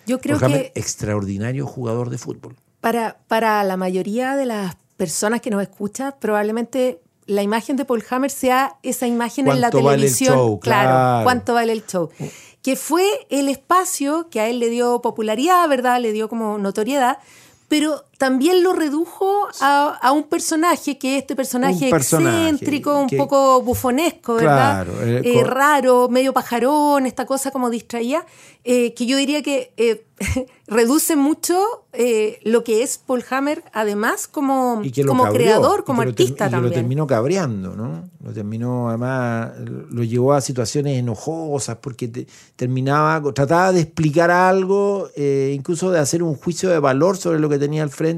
Yo 0.07 0.19
creo 0.19 0.39
Porque 0.39 0.71
que 0.73 0.79
extraordinario 0.79 1.67
jugador 1.67 2.09
de 2.09 2.17
fútbol. 2.17 2.55
Para, 2.81 3.17
para 3.27 3.63
la 3.63 3.77
mayoría 3.77 4.35
de 4.35 4.45
las 4.45 4.75
personas 4.97 5.41
que 5.41 5.49
nos 5.49 5.61
escuchan, 5.61 6.15
probablemente 6.19 7.01
la 7.25 7.43
imagen 7.43 7.75
de 7.75 7.85
Paul 7.85 8.03
Hammer 8.09 8.31
sea 8.31 8.77
esa 8.81 9.07
imagen 9.07 9.47
en 9.47 9.61
la 9.61 9.69
¿Cuánto 9.69 9.83
vale 9.85 9.95
el 9.95 10.01
televisión. 10.01 10.35
show? 10.35 10.59
Claro. 10.59 11.23
cuánto 11.23 11.53
vale 11.53 11.73
el 11.73 11.85
show. 11.85 12.09
Que 12.61 12.75
fue 12.75 13.05
el 13.29 13.49
espacio 13.49 14.29
que 14.29 14.39
a 14.39 14.49
él 14.49 14.59
le 14.59 14.69
dio 14.69 15.01
popularidad, 15.01 15.67
¿verdad? 15.69 16.01
Le 16.01 16.11
dio 16.11 16.27
como 16.27 16.57
notoriedad, 16.57 17.19
pero 17.67 18.03
también 18.19 18.61
lo 18.63 18.73
redujo 18.73 19.47
a, 19.61 19.97
a 19.99 20.11
un 20.11 20.23
personaje 20.23 20.99
que 20.99 21.15
es 21.15 21.21
este 21.23 21.35
personaje, 21.37 21.85
Un 21.85 21.89
personaje 21.89 22.49
excéntrico, 22.49 22.99
un 22.99 23.07
poco 23.17 23.61
bufonesco, 23.63 24.35
¿verdad? 24.35 24.85
Claro, 24.85 25.03
eh, 25.03 25.21
Eh, 25.23 25.43
raro, 25.45 26.09
medio 26.09 26.33
pajarón, 26.33 27.05
esta 27.05 27.25
cosa 27.25 27.49
como 27.49 27.69
distraía, 27.69 28.25
eh, 28.65 28.93
que 28.93 29.05
yo 29.05 29.15
diría 29.15 29.41
que 29.41 29.71
reduce 30.67 31.15
mucho 31.15 31.85
lo 32.43 32.63
que 32.65 32.83
es 32.83 32.97
Paul 32.97 33.23
Hammer, 33.29 33.63
además 33.73 34.27
como, 34.27 34.81
como 35.07 35.23
creador, 35.33 35.83
como 35.85 36.01
artista 36.01 36.47
y 36.47 36.51
también. 36.51 36.63
lo 36.63 36.71
terminó 36.71 37.07
cabreando, 37.07 37.73
¿no? 37.75 38.09
Lo 38.21 38.33
terminó, 38.33 38.89
además, 38.89 39.51
lo 39.89 40.03
llevó 40.03 40.33
a 40.33 40.41
situaciones 40.41 40.99
enojosas 40.99 41.77
porque 41.77 42.09
te- 42.09 42.27
terminaba, 42.57 43.33
trataba 43.33 43.71
de 43.71 43.79
explicar 43.79 44.29
algo, 44.29 45.09
incluso 45.15 45.89
de 45.89 45.99
hacer 45.99 46.21
un 46.21 46.35
juicio 46.35 46.69
de 46.69 46.79
valor 46.79 47.15
sobre 47.15 47.39
lo 47.39 47.47
que 47.47 47.57
tenía 47.57 47.81
al 47.81 47.89
frente 47.89 48.08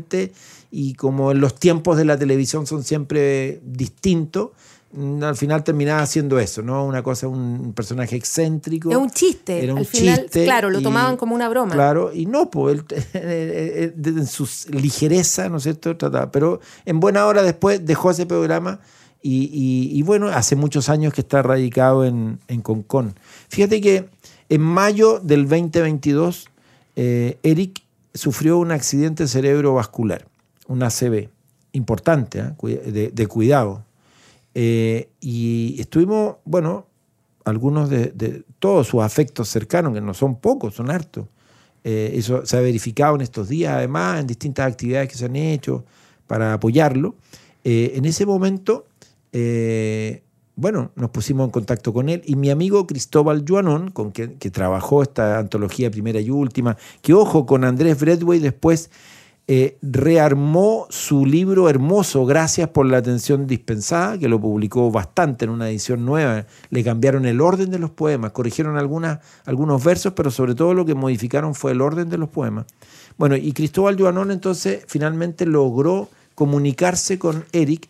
y 0.72 0.94
como 0.96 1.32
en 1.32 1.40
los 1.42 1.56
tiempos 1.56 1.98
de 1.98 2.06
la 2.06 2.18
televisión 2.18 2.66
son 2.66 2.84
siempre 2.84 3.60
distintos, 3.66 4.52
mm, 4.94 5.24
al 5.24 5.36
final 5.36 5.64
terminaba 5.64 6.02
haciendo 6.02 6.40
eso, 6.40 6.62
¿no? 6.62 6.86
Una 6.86 7.02
cosa, 7.04 7.28
un 7.28 7.74
personaje 7.74 8.16
excéntrico. 8.16 8.90
Es 8.92 8.98
un 8.98 9.10
chiste. 9.10 9.64
Era 9.64 9.74
un 9.74 9.80
Al 9.80 9.86
final, 9.86 10.22
chiste 10.22 10.44
claro, 10.46 10.70
lo 10.70 10.80
y- 10.80 10.84
tomaban 10.84 11.18
como 11.18 11.36
una 11.36 11.50
broma. 11.50 11.74
Claro, 11.74 12.12
y 12.14 12.26
no, 12.26 12.50
pues 12.50 12.76
él, 12.78 12.86
él, 13.14 13.94
él, 14.06 14.18
en 14.20 14.28
su 14.28 14.48
ligereza, 14.70 15.50
¿no 15.50 15.58
es 15.58 15.64
cierto? 15.64 15.96
Trataba, 15.98 16.32
pero 16.32 16.60
en 16.86 17.00
buena 17.00 17.26
hora 17.26 17.44
después 17.44 17.86
dejó 17.86 18.12
ese 18.12 18.26
programa 18.26 18.80
y, 19.22 19.44
y- 19.54 19.98
y 19.98 20.02
bueno, 20.04 20.28
hace 20.30 20.56
muchos 20.56 20.90
años 20.90 21.14
que 21.14 21.22
está 21.22 21.42
radicado 21.44 22.06
en, 22.06 22.40
en 22.48 22.62
Concón. 22.62 23.14
Fíjate 23.50 23.80
que 23.82 24.10
en 24.50 24.62
mayo 24.62 25.20
del 25.20 25.48
2022, 25.48 26.48
eh, 26.96 27.38
Eric 27.44 27.82
sufrió 28.14 28.58
un 28.58 28.72
accidente 28.72 29.28
cerebrovascular, 29.28 30.28
un 30.68 30.84
ACV, 30.84 31.30
importante, 31.74 32.40
¿eh? 32.40 33.12
De, 33.14 33.28
cuidado. 33.28 33.86
Eh, 34.54 35.10
y 35.22 35.78
estuvimos, 35.80 36.36
bueno, 36.44 36.88
algunos 37.46 37.90
de, 37.90 38.44
todos 38.60 38.88
sus 38.88 39.02
afectos 39.02 39.50
cercanos, 39.50 39.94
que 39.94 40.02
no 40.02 40.14
son 40.14 40.36
pocos, 40.36 40.76
son 40.76 40.92
hartos. 40.92 41.26
Eh, 41.84 42.12
eso 42.16 42.46
se 42.46 42.58
ha 42.58 42.62
verificado 42.62 43.16
en 43.16 43.22
estos 43.22 43.50
días, 43.50 43.74
además, 43.74 44.20
en 44.20 44.28
distintas 44.28 44.72
actividades 44.72 45.10
que 45.10 45.16
se 45.16 45.26
han 45.26 45.36
hecho 45.36 45.86
para 46.28 46.54
apoyarlo. 46.54 47.16
En 47.64 48.06
ese 48.06 48.26
momento, 48.26 48.88
bueno, 50.62 50.92
nos 50.96 51.10
pusimos 51.10 51.46
en 51.46 51.52
contacto 51.52 51.92
con 51.92 52.08
él 52.08 52.22
y 52.26 52.36
mi 52.36 52.50
amigo 52.50 52.88
Cristóbal 52.88 53.44
Joanón, 53.48 53.92
con 53.92 54.12
que 54.12 54.28
trabajó 54.52 55.02
esta 55.02 55.40
antología 55.40 55.92
primera 55.92 56.22
y 56.22 56.30
última, 56.30 56.78
que 57.02 57.14
ojo, 57.14 57.46
con 57.46 57.64
Andrés 57.64 58.00
Bradway 58.00 58.40
después 58.40 58.90
eh, 59.54 59.78
rearmó 59.82 60.88
su 60.90 61.26
libro 61.26 61.68
hermoso, 61.68 62.26
Gracias 62.26 62.70
por 62.70 62.86
la 62.86 62.98
atención 62.98 63.48
dispensada, 63.48 64.18
que 64.18 64.30
lo 64.30 64.40
publicó 64.40 64.92
bastante 64.92 65.44
en 65.44 65.52
una 65.52 65.70
edición 65.70 66.06
nueva. 66.06 66.46
Le 66.70 66.84
cambiaron 66.86 67.26
el 67.26 67.42
orden 67.42 67.70
de 67.70 67.78
los 67.78 67.90
poemas, 67.90 68.32
corrigieron 68.32 68.78
algunos 68.78 69.84
versos, 69.84 70.14
pero 70.14 70.32
sobre 70.32 70.56
todo 70.56 70.74
lo 70.74 70.86
que 70.86 70.96
modificaron 70.96 71.54
fue 71.54 71.72
el 71.74 71.82
orden 71.82 72.08
de 72.10 72.18
los 72.18 72.30
poemas. 72.30 72.66
Bueno, 73.18 73.36
y 73.36 73.52
Cristóbal 73.52 74.00
Joanón 74.00 74.32
entonces 74.32 74.86
finalmente 74.88 75.46
logró 75.46 76.08
comunicarse 76.34 77.20
con 77.20 77.44
Eric 77.52 77.90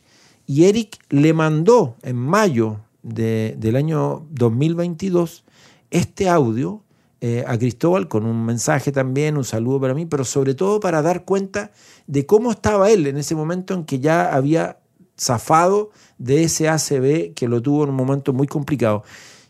y 0.52 0.66
Eric 0.66 0.98
le 1.10 1.34
mandó 1.34 1.96
en 2.04 2.18
mayo 2.18 2.82
de- 3.04 3.56
del 3.58 3.78
año 3.78 4.26
2022 4.32 5.46
este 5.92 6.28
audio 6.28 6.82
eh, 7.22 7.46
a 7.48 7.58
Cristóbal 7.58 8.08
con 8.10 8.26
un 8.26 8.46
mensaje 8.46 8.92
también, 8.92 9.38
un 9.38 9.44
saludo 9.46 9.80
para 9.80 9.94
mí, 9.94 10.06
pero 10.08 10.26
sobre 10.26 10.56
todo 10.56 10.80
para 10.82 11.02
dar 11.02 11.24
cuenta 11.24 11.72
de 12.06 12.26
cómo 12.26 12.52
estaba 12.52 12.90
él 12.92 13.08
en 13.08 13.16
ese 13.18 13.34
momento 13.36 13.74
en 13.76 13.86
que 13.86 14.00
ya 14.00 14.34
había 14.36 14.80
zafado 15.18 15.92
de 16.18 16.44
ese 16.44 16.68
ACB 16.68 17.34
que 17.34 17.48
lo 17.48 17.62
tuvo 17.62 17.84
en 17.84 17.92
un 17.92 17.96
momento 17.96 18.34
muy 18.34 18.48
complicado. 18.48 19.04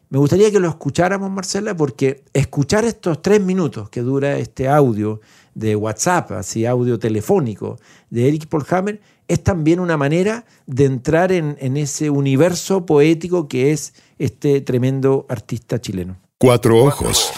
Me 0.09 0.19
gustaría 0.19 0.51
que 0.51 0.59
lo 0.59 0.67
escucháramos, 0.67 1.31
Marcela, 1.31 1.73
porque 1.75 2.25
escuchar 2.33 2.83
estos 2.83 3.21
tres 3.21 3.41
minutos 3.41 3.89
que 3.89 4.01
dura 4.01 4.37
este 4.37 4.67
audio 4.67 5.21
de 5.55 5.75
WhatsApp, 5.77 6.33
así 6.33 6.65
audio 6.65 6.99
telefónico, 6.99 7.77
de 8.09 8.27
Eric 8.27 8.47
Paul 8.47 8.65
Hammer, 8.69 8.99
es 9.27 9.43
también 9.43 9.79
una 9.79 9.97
manera 9.97 10.45
de 10.65 10.85
entrar 10.85 11.31
en, 11.31 11.57
en 11.59 11.77
ese 11.77 12.09
universo 12.09 12.85
poético 12.85 13.47
que 13.47 13.71
es 13.71 13.93
este 14.19 14.61
tremendo 14.61 15.25
artista 15.29 15.79
chileno. 15.79 16.17
Cuatro 16.37 16.77
ojos. 16.77 17.31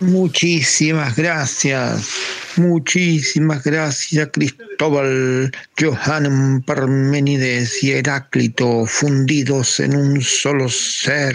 Muchísimas 0.00 1.16
gracias, 1.16 2.08
muchísimas 2.56 3.64
gracias 3.64 4.28
Cristóbal, 4.32 5.50
Johann 5.76 6.62
Parmenides 6.62 7.82
y 7.82 7.90
Heráclito 7.90 8.86
fundidos 8.86 9.80
en 9.80 9.96
un 9.96 10.22
solo 10.22 10.68
ser 10.68 11.34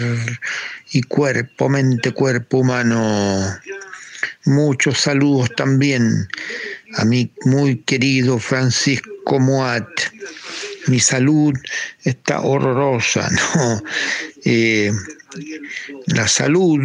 y 0.92 1.02
cuerpo, 1.02 1.68
mente, 1.68 2.12
cuerpo 2.12 2.58
humano. 2.58 3.54
Muchos 4.46 4.98
saludos 4.98 5.50
también 5.56 6.26
a 6.96 7.04
mi 7.04 7.30
muy 7.44 7.78
querido 7.78 8.38
Francisco 8.38 9.38
Moat. 9.38 9.88
Mi 10.86 11.00
salud 11.00 11.54
está 12.04 12.40
horrorosa, 12.40 13.28
¿no? 13.56 13.82
Eh, 14.44 14.92
la 16.06 16.28
salud, 16.28 16.80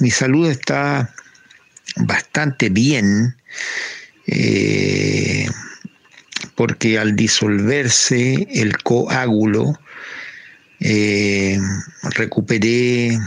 mi 0.00 0.10
salud 0.10 0.50
está 0.50 1.14
bastante 1.96 2.68
bien, 2.68 3.36
eh, 4.26 5.48
porque 6.54 6.98
al 6.98 7.14
disolverse 7.14 8.46
el 8.50 8.76
coágulo, 8.82 9.78
eh, 10.80 11.58
recuperé 12.14 13.18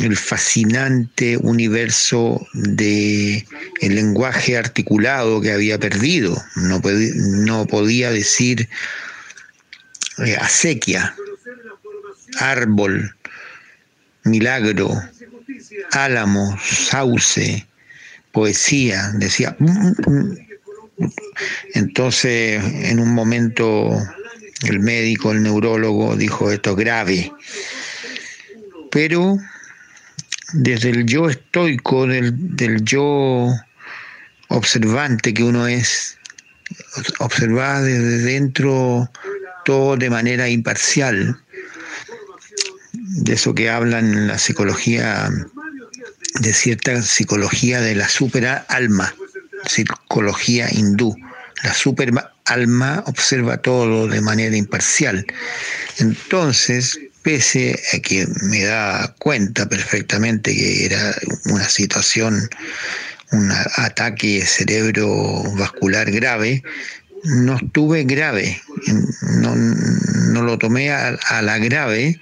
el 0.00 0.16
fascinante 0.16 1.36
universo 1.38 2.46
de 2.52 3.46
el 3.80 3.94
lenguaje 3.94 4.56
articulado 4.56 5.40
que 5.40 5.52
había 5.52 5.78
perdido. 5.78 6.36
No, 6.56 6.80
no 6.84 7.66
podía 7.66 8.10
decir 8.10 8.68
eh, 10.18 10.36
acequia, 10.36 11.14
árbol, 12.38 13.14
milagro, 14.24 14.90
álamo, 15.92 16.56
sauce, 16.60 17.66
poesía, 18.32 19.12
decía. 19.14 19.56
Entonces, 21.74 22.62
en 22.64 23.00
un 23.00 23.14
momento, 23.14 23.96
el 24.64 24.80
médico, 24.80 25.32
el 25.32 25.42
neurólogo, 25.42 26.16
dijo 26.16 26.50
esto 26.50 26.70
es 26.70 26.76
grave. 26.76 27.32
Pero 28.90 29.38
desde 30.52 30.90
el 30.90 31.06
yo 31.06 31.28
estoico, 31.28 32.06
del, 32.06 32.56
del 32.56 32.82
yo 32.84 33.48
observante 34.48 35.34
que 35.34 35.44
uno 35.44 35.66
es, 35.66 36.18
observar 37.18 37.82
desde 37.82 38.18
dentro 38.18 39.10
todo 39.64 39.96
de 39.96 40.10
manera 40.10 40.48
imparcial, 40.48 41.38
de 42.92 43.32
eso 43.34 43.54
que 43.54 43.68
hablan 43.70 44.12
en 44.12 44.26
la 44.28 44.38
psicología, 44.38 45.30
de 46.40 46.52
cierta 46.52 47.02
psicología 47.02 47.80
de 47.80 47.94
la 47.94 48.08
super 48.08 48.64
alma, 48.68 49.14
psicología 49.66 50.68
hindú. 50.72 51.14
La 51.64 51.74
super 51.74 52.12
alma 52.44 53.02
observa 53.06 53.56
todo 53.56 54.06
de 54.06 54.20
manera 54.20 54.56
imparcial. 54.56 55.26
Entonces, 55.98 57.00
a 57.28 57.98
que 58.00 58.26
me 58.40 58.64
da 58.64 59.14
cuenta 59.18 59.68
perfectamente 59.68 60.54
que 60.54 60.86
era 60.86 61.14
una 61.44 61.68
situación, 61.68 62.48
un 63.32 63.52
ataque 63.76 64.40
cerebrovascular 64.46 66.10
grave, 66.10 66.62
no 67.24 67.56
estuve 67.56 68.04
grave, 68.04 68.58
no, 69.42 69.54
no 69.54 70.42
lo 70.42 70.56
tomé 70.56 70.90
a, 70.90 71.08
a 71.08 71.42
la 71.42 71.58
grave, 71.58 72.18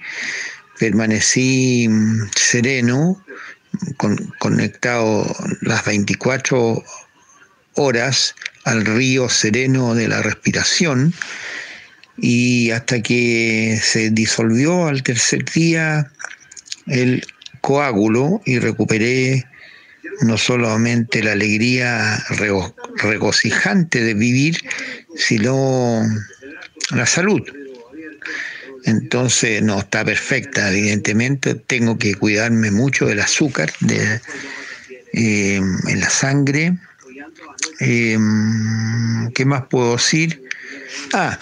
permanecí 0.77 1.87
sereno 2.35 3.23
conectado 4.39 5.33
las 5.61 5.85
24 5.85 6.83
horas 7.75 8.35
al 8.65 8.83
río 8.83 9.29
sereno 9.29 9.95
de 9.95 10.09
la 10.09 10.21
respiración 10.21 11.13
y 12.17 12.71
hasta 12.71 13.01
que 13.01 13.79
se 13.81 14.09
disolvió 14.09 14.87
al 14.87 15.03
tercer 15.03 15.45
día 15.45 16.11
el 16.87 17.25
coágulo 17.61 18.41
y 18.45 18.59
recuperé 18.59 19.45
no 20.21 20.37
solamente 20.37 21.21
la 21.21 21.33
alegría 21.33 22.23
regocijante 22.97 24.01
de 24.01 24.13
vivir, 24.13 24.57
sino 25.15 26.01
la 26.91 27.05
salud. 27.05 27.41
Entonces 28.85 29.61
no 29.61 29.79
está 29.79 30.05
perfecta, 30.05 30.71
evidentemente. 30.71 31.55
Tengo 31.55 31.97
que 31.97 32.15
cuidarme 32.15 32.71
mucho 32.71 33.05
del 33.05 33.19
azúcar 33.19 33.71
de, 33.81 34.21
eh, 35.13 35.55
en 35.57 35.99
la 35.99 36.09
sangre. 36.09 36.77
Eh, 37.79 38.17
¿Qué 39.35 39.45
más 39.45 39.63
puedo 39.69 39.97
decir? 39.97 40.41
Ah, 41.13 41.37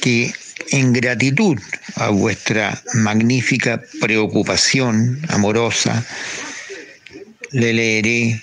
que 0.00 0.32
en 0.70 0.92
gratitud 0.92 1.58
a 1.96 2.08
vuestra 2.10 2.82
magnífica 2.94 3.82
preocupación 4.00 5.20
amorosa, 5.28 6.04
le 7.52 7.72
leeré 7.72 8.42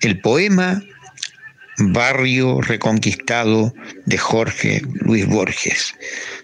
el 0.00 0.20
poema 0.20 0.82
Barrio 1.78 2.60
Reconquistado 2.60 3.74
de 4.06 4.18
Jorge 4.18 4.82
Luis 5.00 5.26
Borges, 5.26 5.94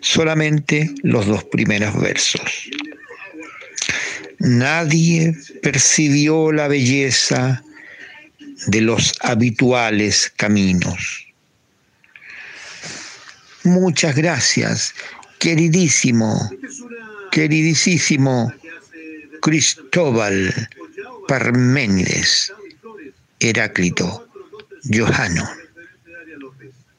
solamente 0.00 0.90
los 1.02 1.26
dos 1.26 1.44
primeros 1.44 1.99
versos. 2.00 2.70
Nadie 4.38 5.37
percibió 5.62 6.50
la 6.50 6.66
belleza 6.66 7.62
de 8.66 8.80
los 8.80 9.12
habituales 9.20 10.32
caminos. 10.37 11.29
Muchas 13.64 14.17
gracias, 14.17 14.95
queridísimo, 15.38 16.50
queridísimo 17.31 18.50
Cristóbal 19.43 20.69
Parménides, 21.29 22.52
Heráclito, 23.38 24.26
Johano. 24.90 25.47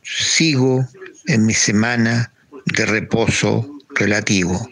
Sigo 0.03 0.87
en 1.25 1.47
mi 1.47 1.53
semana 1.55 2.31
de 2.65 2.85
reposo 2.85 3.79
relativo 3.95 4.69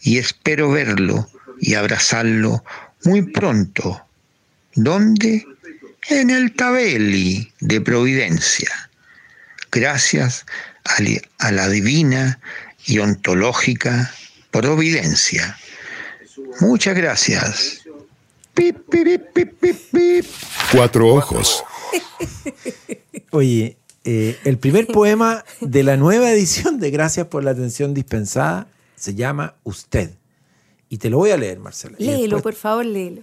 y 0.00 0.16
espero 0.16 0.70
verlo 0.70 1.28
y 1.60 1.74
abrazarlo 1.74 2.64
muy 3.04 3.22
pronto. 3.22 4.00
¿Dónde? 4.74 5.46
En 6.08 6.30
el 6.30 6.54
Tabeli 6.54 7.52
de 7.60 7.80
Providencia. 7.80 8.70
Gracias 9.70 10.46
a 11.38 11.52
la 11.52 11.68
divina 11.68 12.40
y 12.86 12.98
ontológica 12.98 14.12
providencia. 14.50 15.56
Muchas 16.60 16.96
gracias. 16.96 17.82
Cuatro 20.72 21.08
ojos. 21.08 21.62
Oye, 23.30 23.76
eh, 24.04 24.38
el 24.44 24.58
primer 24.58 24.86
poema 24.86 25.44
de 25.60 25.82
la 25.82 25.96
nueva 25.96 26.30
edición 26.30 26.78
de 26.78 26.90
Gracias 26.90 27.26
por 27.26 27.44
la 27.44 27.50
atención 27.50 27.92
dispensada 27.92 28.68
se 28.94 29.14
llama 29.14 29.54
Usted. 29.64 30.12
Y 30.88 30.98
te 30.98 31.10
lo 31.10 31.18
voy 31.18 31.30
a 31.30 31.36
leer, 31.36 31.58
Marcela. 31.58 31.96
Léelo, 31.98 32.40
por 32.40 32.54
favor, 32.54 32.86
léelo. 32.86 33.20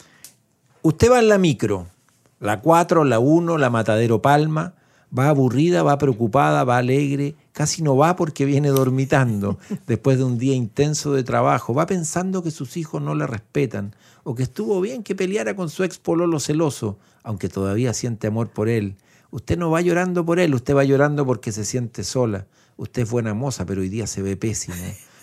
Usted 0.82 1.10
va 1.10 1.20
en 1.20 1.30
la 1.30 1.38
micro, 1.38 1.88
la 2.40 2.60
4, 2.60 3.06
la 3.06 3.20
1, 3.20 3.58
la 3.58 3.70
Matadero 3.70 4.22
Palma, 4.22 4.76
va 5.18 5.30
aburrida, 5.30 5.82
va 5.82 5.98
preocupada, 5.98 6.66
va 6.66 6.78
alegre, 6.78 7.36
casi 7.54 7.82
no 7.84 7.96
va 7.96 8.16
porque 8.16 8.46
viene 8.46 8.70
dormitando 8.70 9.58
después 9.88 10.18
de 10.18 10.26
un 10.26 10.38
día 10.38 10.56
intenso 10.56 11.14
de 11.14 11.24
trabajo, 11.24 11.74
va 11.74 11.86
pensando 11.86 12.44
que 12.44 12.52
sus 12.52 12.76
hijos 12.76 13.02
no 13.02 13.16
le 13.16 13.26
respetan, 13.26 13.96
o 14.24 14.36
que 14.36 14.44
estuvo 14.44 14.82
bien 14.82 15.04
que 15.04 15.16
peleara 15.16 15.56
con 15.56 15.70
su 15.70 15.84
ex 15.84 15.98
pololo 15.98 16.40
celoso, 16.40 16.98
aunque 17.24 17.50
todavía 17.50 17.94
siente 17.94 18.28
amor 18.28 18.50
por 18.50 18.68
él. 18.68 18.96
Usted 19.32 19.58
no 19.58 19.72
va 19.72 19.82
llorando 19.82 20.26
por 20.26 20.40
él, 20.40 20.54
usted 20.54 20.76
va 20.76 20.84
llorando 20.84 21.26
porque 21.26 21.52
se 21.52 21.66
siente 21.66 22.04
sola. 22.04 22.48
Usted 22.78 23.04
es 23.04 23.10
buena 23.10 23.34
moza, 23.34 23.66
pero 23.66 23.82
hoy 23.82 23.90
día 23.90 24.08
se 24.08 24.22
ve 24.22 24.36
pésimo, 24.36 24.76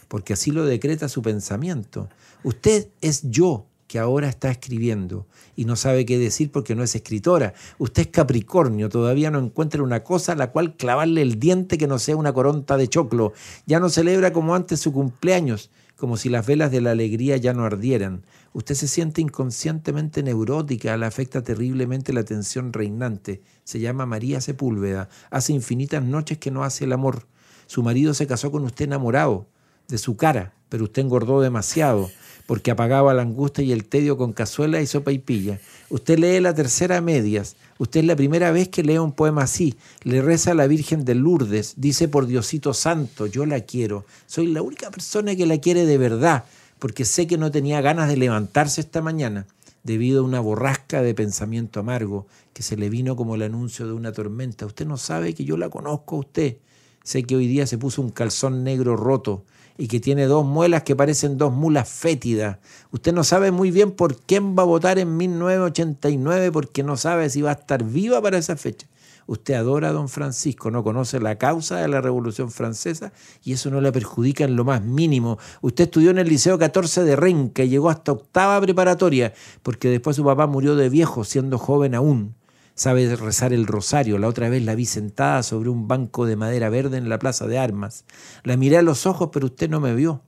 porque 0.09 0.33
así 0.33 0.50
lo 0.50 0.64
decreta 0.64 1.09
su 1.09 1.22
pensamiento. 1.22 2.09
Usted 2.42 2.88
es 3.00 3.22
yo 3.31 3.66
que 3.90 3.98
ahora 3.98 4.29
está 4.29 4.53
escribiendo 4.53 5.26
y 5.57 5.64
no 5.64 5.74
sabe 5.74 6.07
qué 6.07 6.16
decir 6.16 6.53
porque 6.53 6.76
no 6.76 6.85
es 6.85 6.94
escritora. 6.94 7.55
Usted 7.76 8.03
es 8.03 8.09
Capricornio, 8.12 8.88
todavía 8.88 9.33
no 9.33 9.40
encuentra 9.40 9.83
una 9.83 10.05
cosa 10.05 10.31
a 10.31 10.37
la 10.37 10.53
cual 10.53 10.76
clavarle 10.76 11.22
el 11.22 11.40
diente 11.40 11.76
que 11.76 11.88
no 11.88 11.98
sea 11.98 12.14
una 12.14 12.33
coronta 12.33 12.76
de 12.76 12.87
choclo. 12.87 13.33
Ya 13.66 13.81
no 13.81 13.88
celebra 13.88 14.33
como 14.33 14.55
antes 14.55 14.79
su 14.79 14.92
cumpleaños, 14.92 15.72
como 15.96 16.16
si 16.16 16.29
las 16.29 16.46
velas 16.46 16.70
de 16.70 16.81
la 16.81 16.92
alegría 16.92 17.37
ya 17.37 17.53
no 17.53 17.64
ardieran. 17.64 18.24
Usted 18.53 18.76
se 18.76 18.87
siente 18.87 19.22
inconscientemente 19.22 20.22
neurótica, 20.22 20.96
le 20.96 21.07
afecta 21.07 21.42
terriblemente 21.42 22.12
la 22.12 22.22
tensión 22.22 22.72
reinante. 22.72 23.42
Se 23.64 23.81
llama 23.81 24.07
María 24.07 24.40
Sepúlveda. 24.40 25.09
Hace 25.31 25.53
infinitas 25.53 26.05
noches 26.05 26.38
que 26.38 26.53
no 26.53 26.62
hace 26.62 26.85
el 26.85 26.92
amor. 26.92 27.26
Su 27.66 27.83
marido 27.83 28.14
se 28.14 28.29
casó 28.29 28.53
con 28.53 28.62
usted 28.62 28.85
enamorado 28.85 29.48
de 29.88 29.98
su 29.98 30.16
cara, 30.16 30.55
pero 30.68 30.85
usted 30.85 31.03
engordó 31.03 31.40
demasiado 31.40 32.09
porque 32.50 32.72
apagaba 32.72 33.14
la 33.14 33.22
angustia 33.22 33.62
y 33.62 33.70
el 33.70 33.84
tedio 33.84 34.16
con 34.16 34.32
cazuela 34.32 34.80
y 34.80 34.86
sopa 34.88 35.12
y 35.12 35.20
pilla. 35.20 35.60
Usted 35.88 36.18
lee 36.18 36.40
la 36.40 36.52
tercera 36.52 37.00
medias. 37.00 37.54
Usted 37.78 38.00
es 38.00 38.06
la 38.06 38.16
primera 38.16 38.50
vez 38.50 38.66
que 38.66 38.82
lee 38.82 38.98
un 38.98 39.12
poema 39.12 39.44
así. 39.44 39.76
Le 40.02 40.20
reza 40.20 40.50
a 40.50 40.54
la 40.54 40.66
Virgen 40.66 41.04
de 41.04 41.14
Lourdes. 41.14 41.74
Dice 41.76 42.08
por 42.08 42.26
Diosito 42.26 42.74
Santo, 42.74 43.26
yo 43.26 43.46
la 43.46 43.60
quiero. 43.60 44.04
Soy 44.26 44.48
la 44.48 44.62
única 44.62 44.90
persona 44.90 45.36
que 45.36 45.46
la 45.46 45.58
quiere 45.58 45.86
de 45.86 45.96
verdad 45.96 46.44
porque 46.80 47.04
sé 47.04 47.28
que 47.28 47.38
no 47.38 47.52
tenía 47.52 47.82
ganas 47.82 48.08
de 48.08 48.16
levantarse 48.16 48.80
esta 48.80 49.00
mañana 49.00 49.46
debido 49.84 50.22
a 50.22 50.24
una 50.24 50.40
borrasca 50.40 51.02
de 51.02 51.14
pensamiento 51.14 51.78
amargo 51.78 52.26
que 52.52 52.64
se 52.64 52.76
le 52.76 52.90
vino 52.90 53.14
como 53.14 53.36
el 53.36 53.42
anuncio 53.42 53.86
de 53.86 53.92
una 53.92 54.10
tormenta. 54.10 54.66
Usted 54.66 54.88
no 54.88 54.96
sabe 54.96 55.34
que 55.34 55.44
yo 55.44 55.56
la 55.56 55.68
conozco 55.68 56.16
a 56.16 56.18
usted. 56.18 56.56
Sé 57.04 57.22
que 57.22 57.36
hoy 57.36 57.46
día 57.46 57.68
se 57.68 57.78
puso 57.78 58.02
un 58.02 58.10
calzón 58.10 58.64
negro 58.64 58.96
roto 58.96 59.44
y 59.80 59.88
que 59.88 59.98
tiene 59.98 60.26
dos 60.26 60.44
muelas 60.44 60.82
que 60.82 60.94
parecen 60.94 61.38
dos 61.38 61.54
mulas 61.54 61.88
fétidas. 61.88 62.58
Usted 62.90 63.14
no 63.14 63.24
sabe 63.24 63.50
muy 63.50 63.70
bien 63.70 63.92
por 63.92 64.14
quién 64.14 64.54
va 64.54 64.62
a 64.62 64.66
votar 64.66 64.98
en 64.98 65.16
1989 65.16 66.52
porque 66.52 66.82
no 66.82 66.98
sabe 66.98 67.30
si 67.30 67.40
va 67.40 67.50
a 67.50 67.54
estar 67.54 67.82
viva 67.82 68.20
para 68.20 68.36
esa 68.36 68.56
fecha. 68.56 68.86
Usted 69.26 69.54
adora 69.54 69.88
a 69.88 69.92
don 69.92 70.10
Francisco, 70.10 70.70
no 70.70 70.84
conoce 70.84 71.18
la 71.18 71.38
causa 71.38 71.76
de 71.76 71.88
la 71.88 72.02
Revolución 72.02 72.50
Francesa 72.50 73.14
y 73.42 73.54
eso 73.54 73.70
no 73.70 73.80
le 73.80 73.90
perjudica 73.90 74.44
en 74.44 74.54
lo 74.54 74.64
más 74.64 74.82
mínimo. 74.82 75.38
Usted 75.62 75.84
estudió 75.84 76.10
en 76.10 76.18
el 76.18 76.28
Liceo 76.28 76.58
14 76.58 77.02
de 77.04 77.16
Renca 77.16 77.62
y 77.62 77.70
llegó 77.70 77.88
hasta 77.88 78.12
octava 78.12 78.60
preparatoria, 78.60 79.32
porque 79.62 79.88
después 79.88 80.14
su 80.14 80.24
papá 80.24 80.46
murió 80.46 80.76
de 80.76 80.90
viejo, 80.90 81.24
siendo 81.24 81.56
joven 81.56 81.94
aún. 81.94 82.34
Sabe 82.80 83.14
rezar 83.14 83.52
el 83.52 83.66
rosario. 83.66 84.16
La 84.16 84.26
otra 84.26 84.48
vez 84.48 84.64
la 84.64 84.74
vi 84.74 84.86
sentada 84.86 85.42
sobre 85.42 85.68
un 85.68 85.86
banco 85.86 86.24
de 86.24 86.36
madera 86.36 86.70
verde 86.70 86.96
en 86.96 87.10
la 87.10 87.18
plaza 87.18 87.46
de 87.46 87.58
armas. 87.58 88.06
La 88.42 88.56
miré 88.56 88.78
a 88.78 88.82
los 88.82 89.04
ojos, 89.04 89.28
pero 89.34 89.48
usted 89.48 89.68
no 89.68 89.80
me 89.80 89.94
vio. 89.94 90.22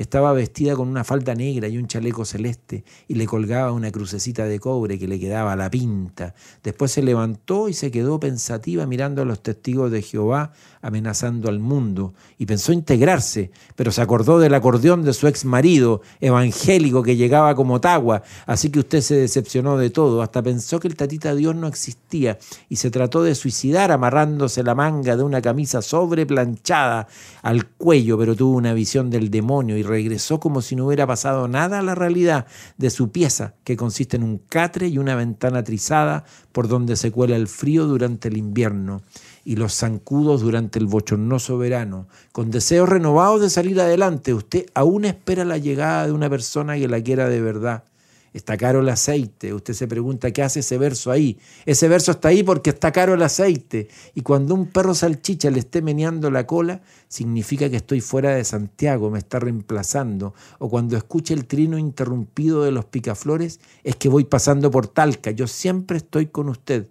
Estaba 0.00 0.32
vestida 0.32 0.76
con 0.76 0.88
una 0.88 1.04
falda 1.04 1.34
negra 1.34 1.68
y 1.68 1.76
un 1.76 1.86
chaleco 1.86 2.24
celeste 2.24 2.84
y 3.06 3.16
le 3.16 3.26
colgaba 3.26 3.70
una 3.70 3.92
crucecita 3.92 4.46
de 4.46 4.58
cobre 4.58 4.98
que 4.98 5.06
le 5.06 5.20
quedaba 5.20 5.52
a 5.52 5.56
la 5.56 5.70
pinta. 5.70 6.34
Después 6.62 6.90
se 6.90 7.02
levantó 7.02 7.68
y 7.68 7.74
se 7.74 7.90
quedó 7.90 8.18
pensativa 8.18 8.86
mirando 8.86 9.20
a 9.20 9.26
los 9.26 9.42
testigos 9.42 9.90
de 9.90 10.00
Jehová 10.00 10.52
amenazando 10.80 11.50
al 11.50 11.58
mundo 11.58 12.14
y 12.38 12.46
pensó 12.46 12.72
integrarse, 12.72 13.50
pero 13.76 13.92
se 13.92 14.00
acordó 14.00 14.38
del 14.38 14.54
acordeón 14.54 15.02
de 15.02 15.12
su 15.12 15.28
ex 15.28 15.44
marido, 15.44 16.00
evangélico, 16.20 17.02
que 17.02 17.16
llegaba 17.16 17.54
como 17.54 17.82
tagua, 17.82 18.22
así 18.46 18.70
que 18.70 18.78
usted 18.78 19.02
se 19.02 19.16
decepcionó 19.16 19.76
de 19.76 19.90
todo, 19.90 20.22
hasta 20.22 20.42
pensó 20.42 20.80
que 20.80 20.88
el 20.88 20.96
tatita 20.96 21.34
Dios 21.34 21.54
no 21.54 21.66
existía 21.66 22.38
y 22.70 22.76
se 22.76 22.90
trató 22.90 23.22
de 23.22 23.34
suicidar 23.34 23.92
amarrándose 23.92 24.62
la 24.62 24.74
manga 24.74 25.14
de 25.16 25.22
una 25.22 25.42
camisa 25.42 25.82
sobreplanchada 25.82 27.06
al 27.42 27.66
cuello, 27.66 28.16
pero 28.16 28.34
tuvo 28.34 28.56
una 28.56 28.72
visión 28.72 29.10
del 29.10 29.30
demonio 29.30 29.76
y 29.76 29.82
regresó 29.90 30.40
como 30.40 30.62
si 30.62 30.76
no 30.76 30.86
hubiera 30.86 31.06
pasado 31.06 31.48
nada 31.48 31.80
a 31.80 31.82
la 31.82 31.94
realidad 31.94 32.46
de 32.78 32.90
su 32.90 33.10
pieza, 33.10 33.54
que 33.64 33.76
consiste 33.76 34.16
en 34.16 34.22
un 34.22 34.38
catre 34.38 34.88
y 34.88 34.98
una 34.98 35.16
ventana 35.16 35.62
trizada 35.62 36.24
por 36.52 36.68
donde 36.68 36.96
se 36.96 37.10
cuela 37.10 37.36
el 37.36 37.48
frío 37.48 37.86
durante 37.86 38.28
el 38.28 38.36
invierno 38.36 39.02
y 39.44 39.56
los 39.56 39.74
zancudos 39.74 40.42
durante 40.42 40.78
el 40.78 40.86
bochornoso 40.86 41.58
verano, 41.58 42.06
con 42.32 42.50
deseos 42.50 42.88
renovados 42.88 43.40
de 43.40 43.50
salir 43.50 43.80
adelante, 43.80 44.32
usted 44.32 44.66
aún 44.74 45.04
espera 45.04 45.44
la 45.44 45.58
llegada 45.58 46.06
de 46.06 46.12
una 46.12 46.30
persona 46.30 46.76
que 46.76 46.88
la 46.88 47.02
quiera 47.02 47.28
de 47.28 47.40
verdad. 47.40 47.84
Está 48.32 48.56
caro 48.56 48.80
el 48.80 48.88
aceite. 48.88 49.52
Usted 49.52 49.74
se 49.74 49.88
pregunta 49.88 50.30
qué 50.30 50.42
hace 50.42 50.60
ese 50.60 50.78
verso 50.78 51.10
ahí. 51.10 51.38
Ese 51.66 51.88
verso 51.88 52.12
está 52.12 52.28
ahí 52.28 52.44
porque 52.44 52.70
está 52.70 52.92
caro 52.92 53.14
el 53.14 53.22
aceite. 53.22 53.88
Y 54.14 54.20
cuando 54.20 54.54
un 54.54 54.66
perro 54.66 54.94
salchicha 54.94 55.50
le 55.50 55.58
esté 55.58 55.82
meneando 55.82 56.30
la 56.30 56.46
cola, 56.46 56.80
significa 57.08 57.68
que 57.68 57.76
estoy 57.76 58.00
fuera 58.00 58.30
de 58.30 58.44
Santiago, 58.44 59.10
me 59.10 59.18
está 59.18 59.40
reemplazando. 59.40 60.32
O 60.60 60.70
cuando 60.70 60.96
escuche 60.96 61.34
el 61.34 61.46
trino 61.46 61.76
interrumpido 61.76 62.62
de 62.62 62.70
los 62.70 62.84
picaflores, 62.84 63.58
es 63.82 63.96
que 63.96 64.08
voy 64.08 64.24
pasando 64.24 64.70
por 64.70 64.86
Talca. 64.86 65.32
Yo 65.32 65.48
siempre 65.48 65.96
estoy 65.96 66.26
con 66.26 66.48
usted. 66.48 66.88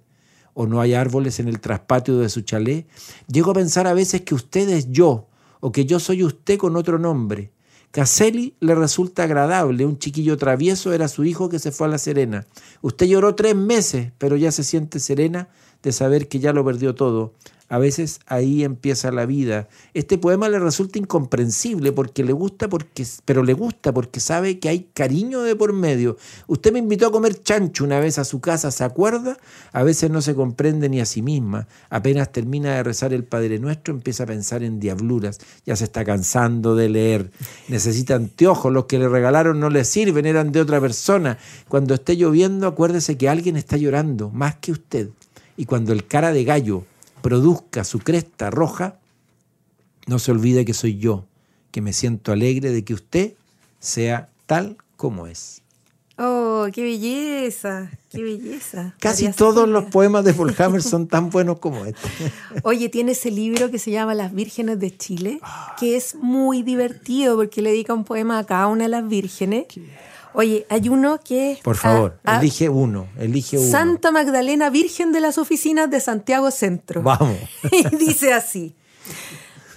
O 0.54 0.68
no 0.68 0.82
hay 0.82 0.94
árboles 0.94 1.40
en 1.40 1.48
el 1.48 1.62
traspatio 1.62 2.20
de 2.20 2.28
su 2.28 2.42
chalet. 2.42 2.86
Llego 3.28 3.52
a 3.52 3.54
pensar 3.54 3.88
a 3.88 3.94
veces 3.94 4.22
que 4.22 4.36
usted 4.36 4.68
es 4.68 4.92
yo, 4.92 5.28
o 5.62 5.72
que 5.72 5.86
yo 5.86 6.02
soy 6.02 6.24
usted 6.24 6.58
con 6.58 6.76
otro 6.76 7.00
nombre. 7.00 7.54
Caselli 7.92 8.54
le 8.60 8.76
resulta 8.76 9.24
agradable, 9.24 9.86
un 9.86 9.98
chiquillo 9.98 10.38
travieso 10.38 10.94
era 10.94 11.08
su 11.08 11.26
hijo 11.26 11.50
que 11.50 11.58
se 11.58 11.72
fue 11.72 11.88
a 11.88 11.90
La 11.90 11.98
Serena. 11.98 12.46
Usted 12.82 13.08
lloró 13.08 13.34
tres 13.34 13.56
meses, 13.56 14.12
pero 14.20 14.36
ya 14.36 14.52
se 14.52 14.64
siente 14.64 15.00
serena 15.00 15.50
de 15.82 15.92
saber 15.92 16.28
que 16.28 16.40
ya 16.40 16.54
lo 16.54 16.64
perdió 16.64 16.94
todo. 16.94 17.34
A 17.70 17.78
veces 17.78 18.20
ahí 18.26 18.64
empieza 18.64 19.12
la 19.12 19.28
vida. 19.28 19.70
Este 19.94 20.18
poema 20.18 20.50
le 20.50 20.58
resulta 20.58 20.98
incomprensible 20.98 21.92
porque 21.92 22.24
le 22.24 22.34
gusta 22.34 22.68
porque 22.68 23.06
pero 23.26 23.44
le 23.44 23.54
gusta 23.54 23.94
porque 23.94 24.20
sabe 24.20 24.58
que 24.58 24.70
hay 24.70 24.90
cariño 24.94 25.42
de 25.42 25.56
por 25.56 25.72
medio. 25.74 26.18
Usted 26.48 26.74
me 26.74 26.80
invitó 26.80 27.08
a 27.08 27.12
comer 27.12 27.40
chancho 27.44 27.84
una 27.84 28.00
vez 28.00 28.18
a 28.18 28.26
su 28.26 28.42
casa, 28.42 28.72
¿se 28.72 28.84
acuerda? 28.84 29.38
A 29.72 29.84
veces 29.84 30.10
no 30.10 30.24
se 30.24 30.34
comprende 30.34 30.90
ni 30.90 31.00
a 31.00 31.06
sí 31.06 31.22
misma. 31.22 31.68
Apenas 31.92 32.32
termina 32.32 32.74
de 32.76 32.82
rezar 32.82 33.14
el 33.14 33.24
Padre 33.24 33.60
Nuestro, 33.60 33.94
empieza 33.94 34.24
a 34.24 34.28
pensar 34.28 34.64
en 34.64 34.80
diabluras. 34.80 35.40
Ya 35.64 35.76
se 35.76 35.84
está 35.84 36.04
cansando 36.04 36.76
de 36.76 36.90
leer. 36.90 37.30
Necesita 37.68 38.16
anteojos, 38.16 38.74
los 38.74 38.86
que 38.86 38.98
le 38.98 39.08
regalaron 39.08 39.60
no 39.60 39.70
le 39.70 39.86
sirven, 39.86 40.26
eran 40.26 40.52
de 40.52 40.62
otra 40.62 40.82
persona. 40.82 41.38
Cuando 41.68 41.94
esté 41.94 42.18
lloviendo, 42.18 42.66
acuérdese 42.66 43.16
que 43.16 43.30
alguien 43.30 43.58
está 43.58 43.78
llorando, 43.78 44.32
más 44.32 44.56
que 44.56 44.72
usted. 44.72 45.10
Y 45.56 45.66
cuando 45.66 45.94
el 45.94 46.08
cara 46.08 46.32
de 46.32 46.44
gallo 46.46 46.84
produzca 47.22 47.84
su 47.84 48.00
cresta 48.00 48.50
roja, 48.50 49.00
no 50.08 50.20
se 50.20 50.32
olvide 50.32 50.66
que 50.66 50.74
soy 50.74 50.98
yo, 50.98 51.26
que 51.72 51.82
me 51.82 51.94
siento 51.94 52.32
alegre 52.32 52.72
de 52.72 52.84
que 52.84 52.94
usted 52.94 53.34
sea 53.80 54.30
tal 54.46 54.78
como 54.98 55.28
es. 55.28 55.62
Oh, 56.22 56.68
qué 56.74 56.84
belleza, 56.84 57.90
qué 58.12 58.22
belleza. 58.22 58.94
Casi 59.00 59.32
todos 59.32 59.70
los 59.70 59.86
poemas 59.86 60.26
de 60.26 60.34
Paul 60.34 60.54
Hammer 60.58 60.84
son 60.84 61.08
tan 61.08 61.30
buenos 61.30 61.60
como 61.60 61.86
este. 61.86 62.10
Oye, 62.64 62.90
tiene 62.90 63.14
ese 63.14 63.32
libro 63.32 63.72
que 63.72 63.80
se 63.80 63.92
llama 63.92 64.14
Las 64.14 64.34
Vírgenes 64.34 64.80
de 64.80 64.98
Chile, 64.98 65.40
que 65.80 65.96
es 65.96 66.16
muy 66.16 66.62
divertido 66.62 67.38
porque 67.38 67.62
le 67.62 67.70
dedica 67.70 67.94
un 67.94 68.04
poema 68.04 68.38
a 68.38 68.44
cada 68.46 68.68
una 68.68 68.84
de 68.84 68.90
las 68.90 69.08
vírgenes. 69.08 69.68
Oye, 70.34 70.66
hay 70.70 70.90
uno 70.90 71.20
que 71.20 71.60
Por 71.64 71.76
favor, 71.76 72.20
elige 72.26 72.70
uno, 72.70 73.08
elige 73.18 73.58
uno. 73.58 73.70
Santa 73.70 74.12
Magdalena, 74.12 74.70
Virgen 74.70 75.12
de 75.12 75.22
las 75.22 75.38
Oficinas 75.38 75.90
de 75.90 76.00
Santiago 76.00 76.52
Centro. 76.52 77.02
Vamos. 77.02 77.38
y 77.72 77.96
dice 77.98 78.34
así. 78.34 78.76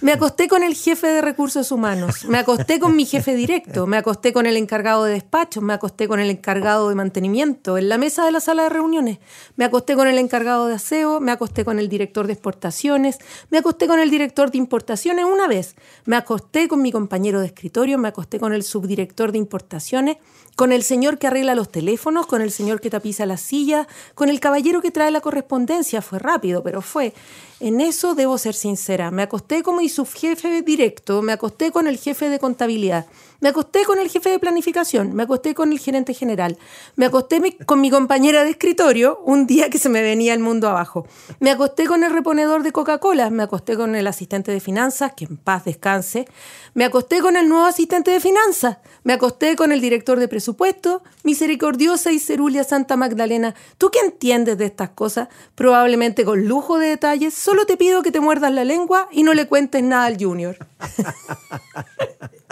Me 0.03 0.11
acosté 0.11 0.49
con 0.49 0.63
el 0.63 0.75
jefe 0.75 1.07
de 1.07 1.21
recursos 1.21 1.71
humanos, 1.71 2.25
me 2.25 2.37
acosté 2.37 2.77
con 2.77 2.93
mi 2.93 3.05
jefe 3.05 3.35
directo, 3.35 3.87
me 3.87 3.95
acosté 3.95 4.33
con 4.33 4.45
el 4.45 4.57
encargado 4.57 5.05
de 5.05 5.13
despachos, 5.13 5.63
me 5.63 5.71
acosté 5.71 6.09
con 6.09 6.19
el 6.19 6.29
encargado 6.29 6.89
de 6.89 6.95
mantenimiento, 6.95 7.77
en 7.77 7.87
la 7.87 7.97
mesa 7.97 8.25
de 8.25 8.33
la 8.33 8.41
sala 8.41 8.63
de 8.63 8.69
reuniones, 8.69 9.19
me 9.55 9.63
acosté 9.63 9.95
con 9.95 10.09
el 10.09 10.17
encargado 10.17 10.67
de 10.67 10.75
aseo, 10.75 11.21
me 11.21 11.31
acosté 11.31 11.63
con 11.63 11.79
el 11.79 11.87
director 11.87 12.27
de 12.27 12.33
exportaciones, 12.33 13.17
me 13.49 13.59
acosté 13.59 13.87
con 13.87 14.01
el 14.01 14.09
director 14.09 14.51
de 14.51 14.57
importaciones 14.57 15.23
una 15.23 15.47
vez, 15.47 15.77
me 16.03 16.17
acosté 16.17 16.67
con 16.67 16.81
mi 16.81 16.91
compañero 16.91 17.39
de 17.39 17.45
escritorio, 17.45 17.97
me 17.97 18.09
acosté 18.09 18.41
con 18.41 18.51
el 18.51 18.63
subdirector 18.63 19.31
de 19.31 19.37
importaciones, 19.37 20.17
con 20.55 20.71
el 20.71 20.83
señor 20.83 21.17
que 21.17 21.27
arregla 21.27 21.55
los 21.55 21.71
teléfonos, 21.71 22.27
con 22.27 22.41
el 22.41 22.51
señor 22.51 22.79
que 22.79 22.89
tapiza 22.89 23.25
la 23.25 23.37
silla, 23.37 23.87
con 24.15 24.29
el 24.29 24.39
caballero 24.39 24.81
que 24.81 24.91
trae 24.91 25.11
la 25.11 25.21
correspondencia. 25.21 26.01
Fue 26.01 26.19
rápido, 26.19 26.61
pero 26.61 26.81
fue. 26.81 27.13
En 27.59 27.81
eso 27.81 28.13
debo 28.13 28.37
ser 28.37 28.53
sincera. 28.53 29.09
Me 29.09 29.23
acosté 29.23 29.63
con 29.63 29.77
mi 29.77 29.89
subjefe 29.93 30.61
directo, 30.61 31.21
me 31.21 31.31
acosté 31.31 31.71
con 31.71 31.87
el 31.87 31.97
jefe 31.97 32.29
de 32.29 32.39
contabilidad, 32.39 33.05
me 33.43 33.49
acosté 33.49 33.83
con 33.83 33.99
el 33.99 34.09
jefe 34.09 34.29
de 34.29 34.39
planificación, 34.39 35.13
me 35.13 35.23
acosté 35.23 35.53
con 35.53 35.73
el 35.73 35.77
gerente 35.77 36.13
general, 36.13 36.57
me 36.95 37.07
acosté 37.07 37.41
con 37.65 37.81
mi 37.81 37.91
compañera 37.91 38.45
de 38.45 38.51
escritorio 38.51 39.19
un 39.25 39.47
día 39.47 39.69
que 39.69 39.79
se 39.79 39.89
me 39.89 40.01
venía 40.01 40.33
el 40.33 40.39
mundo 40.39 40.69
abajo, 40.69 41.05
me 41.41 41.51
acosté 41.51 41.85
con 41.85 42.05
el 42.05 42.13
reponedor 42.13 42.63
de 42.63 42.71
Coca-Cola, 42.71 43.29
me 43.31 43.43
acosté 43.43 43.75
con 43.75 43.95
el 43.95 44.07
asistente 44.07 44.53
de 44.53 44.61
finanzas, 44.61 45.11
que 45.13 45.25
en 45.25 45.35
paz 45.35 45.65
descanse, 45.65 46.25
me 46.73 46.85
acosté 46.85 47.19
con 47.19 47.35
el 47.35 47.49
nuevo 47.49 47.65
asistente 47.65 48.11
de 48.11 48.21
finanzas, 48.21 48.77
me 49.03 49.11
acosté 49.11 49.57
con 49.57 49.73
el 49.73 49.81
director 49.81 50.21
de 50.21 50.29
presupuesto, 50.29 51.03
misericordiosa 51.23 52.13
y 52.13 52.19
cerulia 52.19 52.63
Santa 52.63 52.95
Magdalena. 52.95 53.55
¿Tú 53.77 53.91
qué 53.91 53.99
entiendes 53.99 54.57
de 54.57 54.67
estas 54.67 54.91
cosas? 54.91 55.27
Probablemente 55.55 56.23
con 56.23 56.47
lujo 56.47 56.79
de 56.79 56.87
detalles, 56.87 57.33
solo 57.33 57.65
te 57.65 57.75
pido 57.75 58.03
que 58.03 58.11
te 58.13 58.21
muerdas 58.21 58.53
la 58.53 58.63
lengua 58.63 59.09
y 59.11 59.23
no 59.23 59.33
le 59.33 59.49
cuentes 59.49 59.83
nada 59.83 60.05
al 60.05 60.17
junior. 60.17 60.55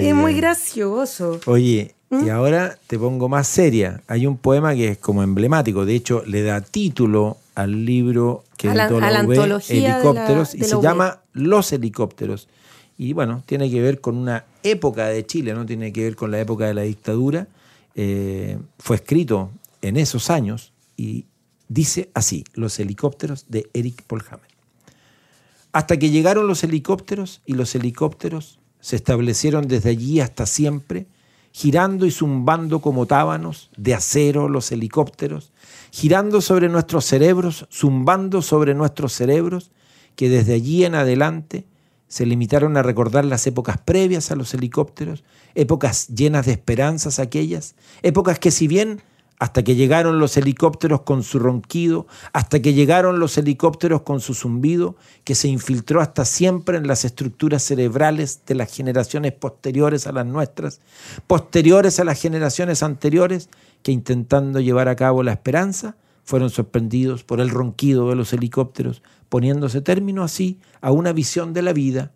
es 0.00 0.14
muy 0.14 0.34
gracioso. 0.34 1.40
Oye, 1.46 1.94
y 2.10 2.14
¿Mm? 2.14 2.30
ahora 2.30 2.78
te 2.86 2.98
pongo 2.98 3.28
más 3.28 3.46
seria. 3.46 4.02
Hay 4.08 4.26
un 4.26 4.36
poema 4.36 4.74
que 4.74 4.88
es 4.88 4.98
como 4.98 5.22
emblemático, 5.22 5.86
de 5.86 5.94
hecho 5.94 6.22
le 6.26 6.42
da 6.42 6.60
título 6.60 7.38
al 7.54 7.84
libro 7.84 8.44
que 8.56 8.68
a 8.68 8.74
la, 8.74 8.84
antología 8.86 9.96
Helicópteros 9.96 10.54
y 10.54 10.64
se 10.64 10.80
llama 10.80 11.20
Los 11.32 11.72
helicópteros. 11.72 12.48
Y 12.98 13.14
bueno, 13.14 13.42
tiene 13.46 13.70
que 13.70 13.80
ver 13.80 14.00
con 14.00 14.16
una 14.16 14.44
época 14.62 15.06
de 15.06 15.24
Chile, 15.24 15.54
no 15.54 15.64
tiene 15.64 15.92
que 15.92 16.04
ver 16.04 16.16
con 16.16 16.30
la 16.30 16.40
época 16.40 16.66
de 16.66 16.74
la 16.74 16.82
dictadura. 16.82 17.48
Eh, 17.94 18.58
fue 18.78 18.96
escrito 18.96 19.50
en 19.80 19.96
esos 19.96 20.30
años 20.30 20.72
y 20.96 21.24
dice 21.68 22.10
así, 22.12 22.44
Los 22.54 22.78
helicópteros 22.78 23.46
de 23.48 23.70
Eric 23.72 24.02
Polhammer. 24.02 24.50
Hasta 25.72 25.98
que 25.98 26.10
llegaron 26.10 26.46
los 26.46 26.64
helicópteros 26.64 27.40
y 27.46 27.54
los 27.54 27.74
helicópteros 27.74 28.59
se 28.80 28.96
establecieron 28.96 29.68
desde 29.68 29.90
allí 29.90 30.20
hasta 30.20 30.46
siempre, 30.46 31.06
girando 31.52 32.06
y 32.06 32.10
zumbando 32.10 32.80
como 32.80 33.06
tábanos 33.06 33.70
de 33.76 33.94
acero 33.94 34.48
los 34.48 34.70
helicópteros, 34.72 35.52
girando 35.90 36.40
sobre 36.40 36.68
nuestros 36.68 37.04
cerebros, 37.04 37.66
zumbando 37.70 38.42
sobre 38.42 38.74
nuestros 38.74 39.12
cerebros, 39.12 39.70
que 40.16 40.28
desde 40.28 40.54
allí 40.54 40.84
en 40.84 40.94
adelante 40.94 41.64
se 42.08 42.26
limitaron 42.26 42.76
a 42.76 42.82
recordar 42.82 43.24
las 43.24 43.46
épocas 43.46 43.78
previas 43.78 44.30
a 44.30 44.36
los 44.36 44.52
helicópteros, 44.54 45.24
épocas 45.54 46.08
llenas 46.08 46.46
de 46.46 46.52
esperanzas 46.52 47.18
aquellas, 47.18 47.74
épocas 48.02 48.38
que 48.38 48.50
si 48.50 48.66
bien 48.66 49.00
hasta 49.40 49.64
que 49.64 49.74
llegaron 49.74 50.18
los 50.18 50.36
helicópteros 50.36 51.00
con 51.00 51.22
su 51.22 51.38
ronquido, 51.38 52.06
hasta 52.34 52.60
que 52.60 52.74
llegaron 52.74 53.18
los 53.18 53.38
helicópteros 53.38 54.02
con 54.02 54.20
su 54.20 54.34
zumbido, 54.34 54.96
que 55.24 55.34
se 55.34 55.48
infiltró 55.48 56.02
hasta 56.02 56.26
siempre 56.26 56.76
en 56.76 56.86
las 56.86 57.06
estructuras 57.06 57.62
cerebrales 57.62 58.42
de 58.46 58.54
las 58.54 58.72
generaciones 58.72 59.32
posteriores 59.32 60.06
a 60.06 60.12
las 60.12 60.26
nuestras, 60.26 60.82
posteriores 61.26 61.98
a 61.98 62.04
las 62.04 62.20
generaciones 62.20 62.82
anteriores, 62.82 63.48
que 63.82 63.92
intentando 63.92 64.60
llevar 64.60 64.88
a 64.88 64.96
cabo 64.96 65.22
la 65.22 65.32
esperanza, 65.32 65.96
fueron 66.22 66.50
sorprendidos 66.50 67.24
por 67.24 67.40
el 67.40 67.48
ronquido 67.48 68.10
de 68.10 68.16
los 68.16 68.34
helicópteros, 68.34 69.02
poniéndose 69.30 69.80
término 69.80 70.22
así 70.22 70.58
a 70.82 70.92
una 70.92 71.14
visión 71.14 71.54
de 71.54 71.62
la 71.62 71.72
vida 71.72 72.12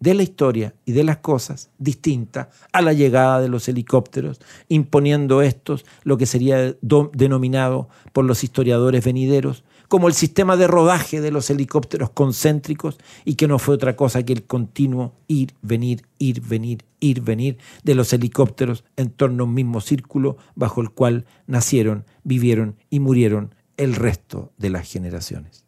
de 0.00 0.14
la 0.14 0.22
historia 0.22 0.74
y 0.84 0.92
de 0.92 1.04
las 1.04 1.18
cosas 1.18 1.70
distinta 1.78 2.50
a 2.72 2.82
la 2.82 2.92
llegada 2.92 3.40
de 3.40 3.48
los 3.48 3.68
helicópteros, 3.68 4.40
imponiendo 4.68 5.42
estos 5.42 5.84
lo 6.04 6.18
que 6.18 6.26
sería 6.26 6.76
denominado 7.12 7.88
por 8.12 8.24
los 8.24 8.44
historiadores 8.44 9.04
venideros 9.04 9.64
como 9.88 10.08
el 10.08 10.14
sistema 10.14 10.56
de 10.56 10.66
rodaje 10.66 11.20
de 11.20 11.30
los 11.30 11.48
helicópteros 11.50 12.10
concéntricos 12.10 12.98
y 13.24 13.34
que 13.34 13.48
no 13.48 13.58
fue 13.58 13.76
otra 13.76 13.96
cosa 13.96 14.24
que 14.24 14.32
el 14.32 14.44
continuo 14.44 15.14
ir, 15.28 15.54
venir, 15.62 16.06
ir, 16.18 16.40
venir, 16.40 16.84
ir, 17.00 17.20
venir 17.20 17.58
de 17.84 17.94
los 17.94 18.12
helicópteros 18.12 18.84
en 18.96 19.10
torno 19.10 19.44
a 19.44 19.46
un 19.46 19.54
mismo 19.54 19.80
círculo 19.80 20.36
bajo 20.54 20.80
el 20.80 20.90
cual 20.90 21.26
nacieron, 21.46 22.04
vivieron 22.24 22.76
y 22.90 23.00
murieron 23.00 23.54
el 23.76 23.94
resto 23.94 24.52
de 24.58 24.70
las 24.70 24.90
generaciones. 24.90 25.64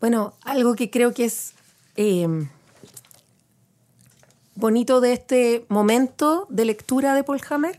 Bueno, 0.00 0.34
algo 0.42 0.74
que 0.74 0.90
creo 0.90 1.12
que 1.12 1.24
es 1.24 1.54
eh, 1.96 2.28
bonito 4.54 5.00
de 5.00 5.12
este 5.12 5.64
momento 5.68 6.46
de 6.50 6.64
lectura 6.64 7.14
de 7.14 7.24
Paul 7.24 7.40
Hammer 7.48 7.78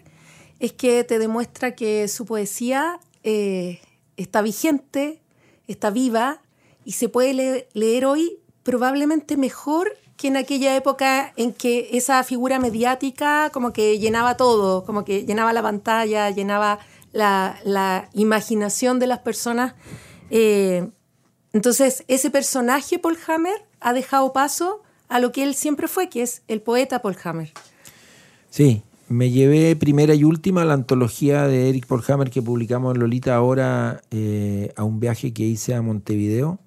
es 0.59 0.73
que 0.73 1.03
te 1.03 1.19
demuestra 1.19 1.75
que 1.75 2.07
su 2.07 2.25
poesía 2.25 2.99
eh, 3.23 3.81
está 4.17 4.41
vigente, 4.41 5.21
está 5.67 5.89
viva 5.89 6.41
y 6.86 6.93
se 6.93 7.09
puede 7.09 7.67
leer 7.73 8.05
hoy 8.05 8.39
probablemente 8.63 9.38
mejor 9.38 9.97
que 10.17 10.27
en 10.27 10.38
aquella 10.38 10.75
época 10.75 11.33
en 11.36 11.53
que 11.53 11.89
esa 11.93 12.23
figura 12.23 12.59
mediática 12.59 13.49
como 13.51 13.73
que 13.73 13.99
llenaba 13.99 14.38
todo, 14.38 14.86
como 14.86 15.03
que 15.03 15.25
llenaba 15.25 15.53
la 15.53 15.62
pantalla, 15.62 16.29
llenaba 16.29 16.79
la, 17.12 18.09
imaginación 18.13 18.99
de 18.99 19.07
las 19.07 19.19
personas. 19.19 19.75
Eh, 20.29 20.89
entonces, 21.51 22.03
ese 22.07 22.29
personaje, 22.31 22.99
Paul 22.99 23.17
Hammer, 23.27 23.65
ha 23.79 23.93
dejado 23.93 24.33
paso 24.33 24.81
a 25.13 25.19
lo 25.19 25.32
que 25.32 25.43
él 25.43 25.54
siempre 25.54 25.88
fue, 25.88 26.10
que 26.10 26.23
es 26.23 26.41
el 26.47 26.60
poeta 26.63 27.04
Paul 27.04 27.15
Hammer. 27.23 27.52
Sí, 28.49 28.82
me 29.10 29.30
llevé 29.30 29.76
primera 29.76 30.15
y 30.15 30.23
última 30.23 30.65
la 30.65 30.73
antología 30.73 31.47
de 31.47 31.69
Eric 31.69 31.86
Polhammer 31.86 32.32
que 32.32 32.41
publicamos 32.41 32.95
en 32.95 33.02
Lolita 33.02 33.36
ahora 33.36 34.02
eh, 34.10 34.73
a 34.76 34.84
un 34.84 34.99
viaje 34.99 35.32
que 35.32 35.43
hice 35.43 35.76
a 35.76 35.84
Montevideo. 35.84 36.58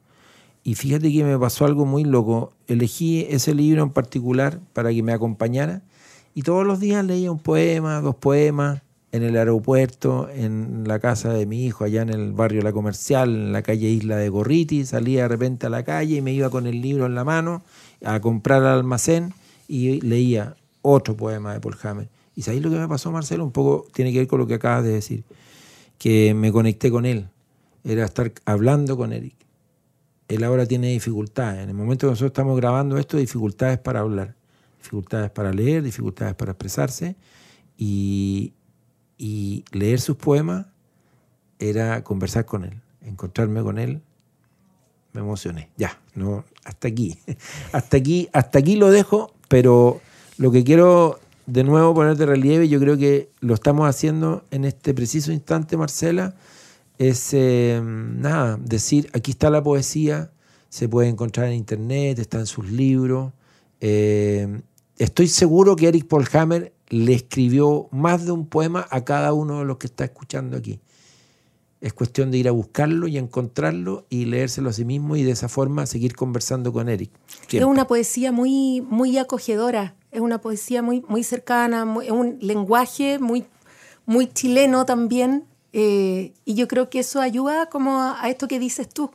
Y 0.63 0.77
fíjate 0.77 1.13
que 1.13 1.25
me 1.25 1.37
pasó 1.37 1.65
algo 1.65 1.87
muy 1.87 2.05
loco. 2.05 2.53
Elegí 2.69 3.27
ese 3.29 3.53
libro 3.53 3.83
en 3.83 3.91
particular 3.91 4.61
para 4.75 4.93
que 4.93 5.03
me 5.03 5.13
acompañara 5.13 5.83
y 6.33 6.43
todos 6.43 6.65
los 6.65 6.79
días 6.79 7.05
leía 7.05 7.33
un 7.33 7.41
poema, 7.41 8.01
dos 8.01 8.15
poemas, 8.15 8.81
en 9.13 9.23
el 9.23 9.37
aeropuerto, 9.37 10.29
en 10.29 10.85
la 10.87 10.99
casa 10.99 11.33
de 11.33 11.47
mi 11.47 11.65
hijo, 11.65 11.85
allá 11.85 12.03
en 12.03 12.11
el 12.11 12.33
barrio 12.33 12.63
La 12.63 12.73
Comercial, 12.73 13.31
en 13.31 13.53
la 13.53 13.63
calle 13.63 13.89
Isla 13.89 14.17
de 14.17 14.29
Gorriti. 14.29 14.85
Salía 14.85 15.23
de 15.23 15.29
repente 15.29 15.67
a 15.67 15.71
la 15.71 15.85
calle 15.85 16.17
y 16.17 16.21
me 16.21 16.33
iba 16.33 16.51
con 16.51 16.67
el 16.67 16.83
libro 16.83 17.07
en 17.07 17.15
la 17.15 17.25
mano 17.25 17.63
a 18.05 18.21
comprar 18.21 18.63
al 18.63 18.79
almacén 18.79 19.33
y 19.69 20.01
leía 20.01 20.57
otro 20.83 21.17
poema 21.17 21.53
de 21.53 21.61
Paul 21.61 21.77
Hammer. 21.83 22.09
¿Y 22.35 22.43
sabéis 22.43 22.63
lo 22.63 22.71
que 22.71 22.77
me 22.77 22.87
pasó, 22.87 23.11
Marcelo? 23.11 23.45
Un 23.45 23.53
poco 23.53 23.87
tiene 23.93 24.13
que 24.13 24.19
ver 24.19 24.29
con 24.29 24.39
lo 24.39 24.47
que 24.47 24.55
acabas 24.55 24.85
de 24.85 24.93
decir. 24.93 25.25
Que 25.99 26.35
me 26.35 26.53
conecté 26.53 26.91
con 26.91 27.07
él. 27.07 27.29
Era 27.83 28.05
estar 28.05 28.33
hablando 28.45 28.97
con 28.97 29.13
Eric. 29.13 29.35
Él 30.29 30.45
ahora 30.45 30.67
tiene 30.67 30.89
dificultades. 30.89 31.63
En 31.63 31.71
el 31.71 31.75
momento 31.75 32.07
que 32.07 32.11
nosotros 32.11 32.31
estamos 32.31 32.57
grabando 32.57 32.99
esto, 32.99 33.17
dificultades 33.17 33.79
para 33.79 34.01
hablar, 34.01 34.35
dificultades 34.79 35.31
para 35.31 35.53
leer, 35.53 35.83
dificultades 35.83 36.35
para 36.35 36.53
expresarse. 36.53 37.17
Y, 37.79 38.53
y 39.17 39.65
leer 39.73 40.01
sus 40.01 40.17
poemas 40.17 40.67
era 41.59 42.05
conversar 42.05 42.45
con 42.45 42.65
él, 42.65 42.81
encontrarme 43.03 43.63
con 43.63 43.79
él. 43.79 44.03
Me 45.17 45.23
emocioné. 45.23 45.71
Ya, 45.79 45.99
no, 46.15 46.45
hasta 46.63 46.89
aquí. 46.89 47.17
hasta 47.73 47.97
aquí, 47.97 48.29
hasta 48.35 48.59
aquí 48.59 48.77
lo 48.77 48.91
dejo, 48.91 49.33
pero 49.49 50.03
lo 50.37 50.53
que 50.53 50.63
quiero 50.63 51.19
de 51.47 51.65
nuevo 51.65 51.95
poner 51.95 52.19
de 52.19 52.27
relieve, 52.27 52.69
yo 52.69 52.79
creo 52.79 52.99
que 52.99 53.31
lo 53.41 53.55
estamos 53.55 53.89
haciendo 53.89 54.45
en 54.51 54.67
este 54.67 54.93
preciso 54.93 55.33
instante, 55.33 55.79
Marcela, 55.79 56.35
es 56.99 57.31
eh, 57.33 57.81
nada, 57.83 58.59
decir, 58.61 59.09
aquí 59.15 59.31
está 59.31 59.49
la 59.49 59.63
poesía, 59.63 60.33
se 60.69 60.87
puede 60.87 61.09
encontrar 61.09 61.47
en 61.47 61.55
internet, 61.55 62.19
está 62.19 62.39
en 62.39 62.47
sus 62.47 62.71
libros. 62.71 63.33
Eh, 63.81 64.61
estoy 64.99 65.29
seguro 65.29 65.77
que 65.77 65.89
Eric 65.89 66.09
Paul 66.09 66.29
Hammer 66.31 66.75
le 66.91 67.15
escribió 67.15 67.89
más 67.91 68.27
de 68.27 68.33
un 68.33 68.47
poema 68.47 68.87
a 68.91 69.03
cada 69.03 69.33
uno 69.33 69.61
de 69.61 69.65
los 69.65 69.79
que 69.79 69.87
está 69.87 70.05
escuchando 70.05 70.59
aquí. 70.59 70.79
Es 71.81 71.93
cuestión 71.93 72.31
de 72.31 72.39
ir 72.39 72.49
a 72.49 72.53
buscarlo 72.53 73.07
y 73.07 73.19
encontrarlo 73.19 74.07
y 74.09 74.25
leérselo 74.25 74.71
a 74.71 74.73
sí 74.73 74.85
mismo 74.85 75.17
y 75.17 75.23
de 75.23 75.33
esa 75.33 75.49
forma 75.49 75.87
seguir 75.87 76.17
conversando 76.17 76.73
con 76.73 76.89
Eric. 76.89 77.11
Es 77.51 77.65
una 77.65 77.87
poesía 77.87 78.33
muy, 78.33 78.81
muy 78.81 79.19
acogedora, 79.19 79.95
es 80.11 80.21
una 80.21 80.41
poesía 80.41 80.83
muy, 80.83 81.05
muy 81.09 81.23
cercana, 81.23 81.87
es 82.03 82.11
un 82.11 82.39
lenguaje 82.41 83.19
muy, 83.19 83.45
muy 84.07 84.27
chileno 84.33 84.87
también. 84.87 85.45
Eh, 85.73 86.33
y 86.47 86.55
yo 86.55 86.69
creo 86.69 86.89
que 86.89 87.01
eso 87.01 87.21
ayuda 87.21 87.67
como 87.67 88.01
a, 88.01 88.29
esto 88.31 88.49
que 88.49 88.59
dices 88.59 88.89
tú. 88.89 89.11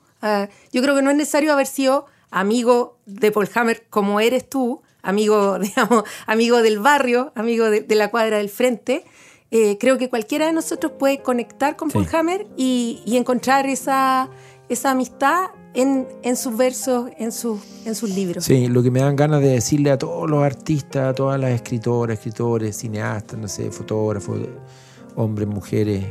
yo 0.72 0.82
creo 0.82 0.96
que 0.96 1.02
no 1.02 1.10
es 1.10 1.18
necesario 1.18 1.52
haber 1.54 1.66
sido 1.66 2.06
amigo 2.30 2.98
de 3.06 3.32
Paul 3.32 3.50
Hammer 3.54 3.86
como 3.90 4.20
eres 4.20 4.50
tú, 4.50 4.82
amigo, 5.02 5.60
digamos, 5.60 6.04
amigo 6.26 6.62
del 6.62 6.80
barrio, 6.80 7.32
amigo 7.36 7.70
de, 7.70 7.96
la 7.96 8.10
cuadra 8.10 8.38
del 8.38 8.50
frente. 8.50 9.06
Eh, 9.54 9.78
creo 9.78 9.98
que 9.98 10.10
cualquiera 10.10 10.46
de 10.46 10.54
nosotros 10.54 10.94
puede 10.98 11.22
conectar 11.22 11.76
con 11.76 11.90
Paul 11.90 12.08
Hammer 12.14 12.48
y, 12.56 13.04
encontrar 13.06 13.66
esa, 13.66 14.30
esa 14.70 14.92
amistad 14.92 15.50
en, 15.74 16.08
en, 16.24 16.38
sus 16.38 16.56
versos, 16.56 17.10
en, 17.18 17.34
sus 17.34 17.60
en 17.86 17.94
sus 17.96 18.10
libros. 18.10 18.46
Sí, 18.46 18.68
lo 18.68 18.82
que 18.82 18.92
me 18.92 19.02
dan 19.02 19.18
ganas 19.18 19.42
de 19.42 19.50
decirle 19.50 19.92
a 19.92 19.98
todos 19.98 20.30
los 20.30 20.42
artistas, 20.42 21.10
a 21.10 21.14
todas 21.14 21.38
las 21.38 21.52
escritoras, 21.52 22.18
escritores, 22.18 22.78
cineastas, 22.78 23.38
no 23.38 23.50
sé, 23.50 23.72
fotógrafos, 23.72 24.40
hombres, 25.16 25.50
mujeres, 25.50 26.06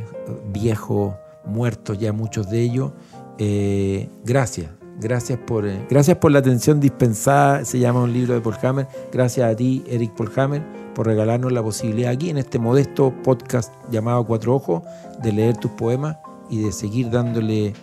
viejos, 0.53 1.15
muertos 1.43 1.97
ya 1.97 2.13
muchos 2.13 2.47
de 2.47 2.61
ellos, 2.61 2.91
eh, 3.39 4.07
gracias, 4.23 4.69
Gracias 5.01 5.39
por, 5.39 5.67
eh, 5.67 5.83
gracias 5.89 6.17
por 6.17 6.31
la 6.31 6.39
atención 6.39 6.79
dispensada. 6.79 7.65
Se 7.65 7.79
llama 7.79 8.03
un 8.03 8.13
libro 8.13 8.35
de 8.35 8.41
Paul 8.41 8.55
Hammer. 8.61 8.87
Gracias 9.11 9.51
a 9.51 9.55
ti, 9.55 9.83
Eric 9.87 10.13
Paul 10.13 10.31
Hammer, 10.35 10.61
por 10.93 11.07
regalarnos 11.07 11.51
la 11.51 11.63
posibilidad 11.63 12.11
aquí 12.11 12.29
en 12.29 12.37
este 12.37 12.59
modesto 12.59 13.11
podcast 13.23 13.73
llamado 13.89 14.23
Cuatro 14.25 14.53
Ojos 14.53 14.83
de 15.23 15.31
leer 15.31 15.57
tus 15.57 15.71
poemas 15.71 16.17
y 16.51 16.61
de 16.61 16.71
seguir 16.71 17.09
dándole, 17.09 17.73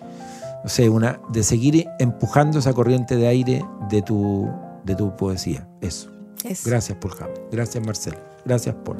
no 0.62 0.68
sé, 0.68 0.88
una, 0.88 1.20
de 1.31 1.42
seguir 1.42 1.88
empujando 1.98 2.61
esa 2.61 2.72
corriente 2.72 3.16
de 3.16 3.26
aire 3.26 3.64
de 3.90 4.00
tu, 4.00 4.48
de 4.85 4.94
tu 4.94 5.16
poesía. 5.16 5.66
Eso. 5.81 6.11
Gracias, 6.64 6.96
Paul 7.00 7.14
Hammer. 7.20 7.48
Gracias, 7.50 7.85
Marcelo. 7.85 8.18
Gracias, 8.44 8.76
Paul. 8.85 8.98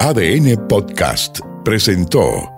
ADN 0.00 0.68
Podcast 0.68 1.40
presentó. 1.64 2.57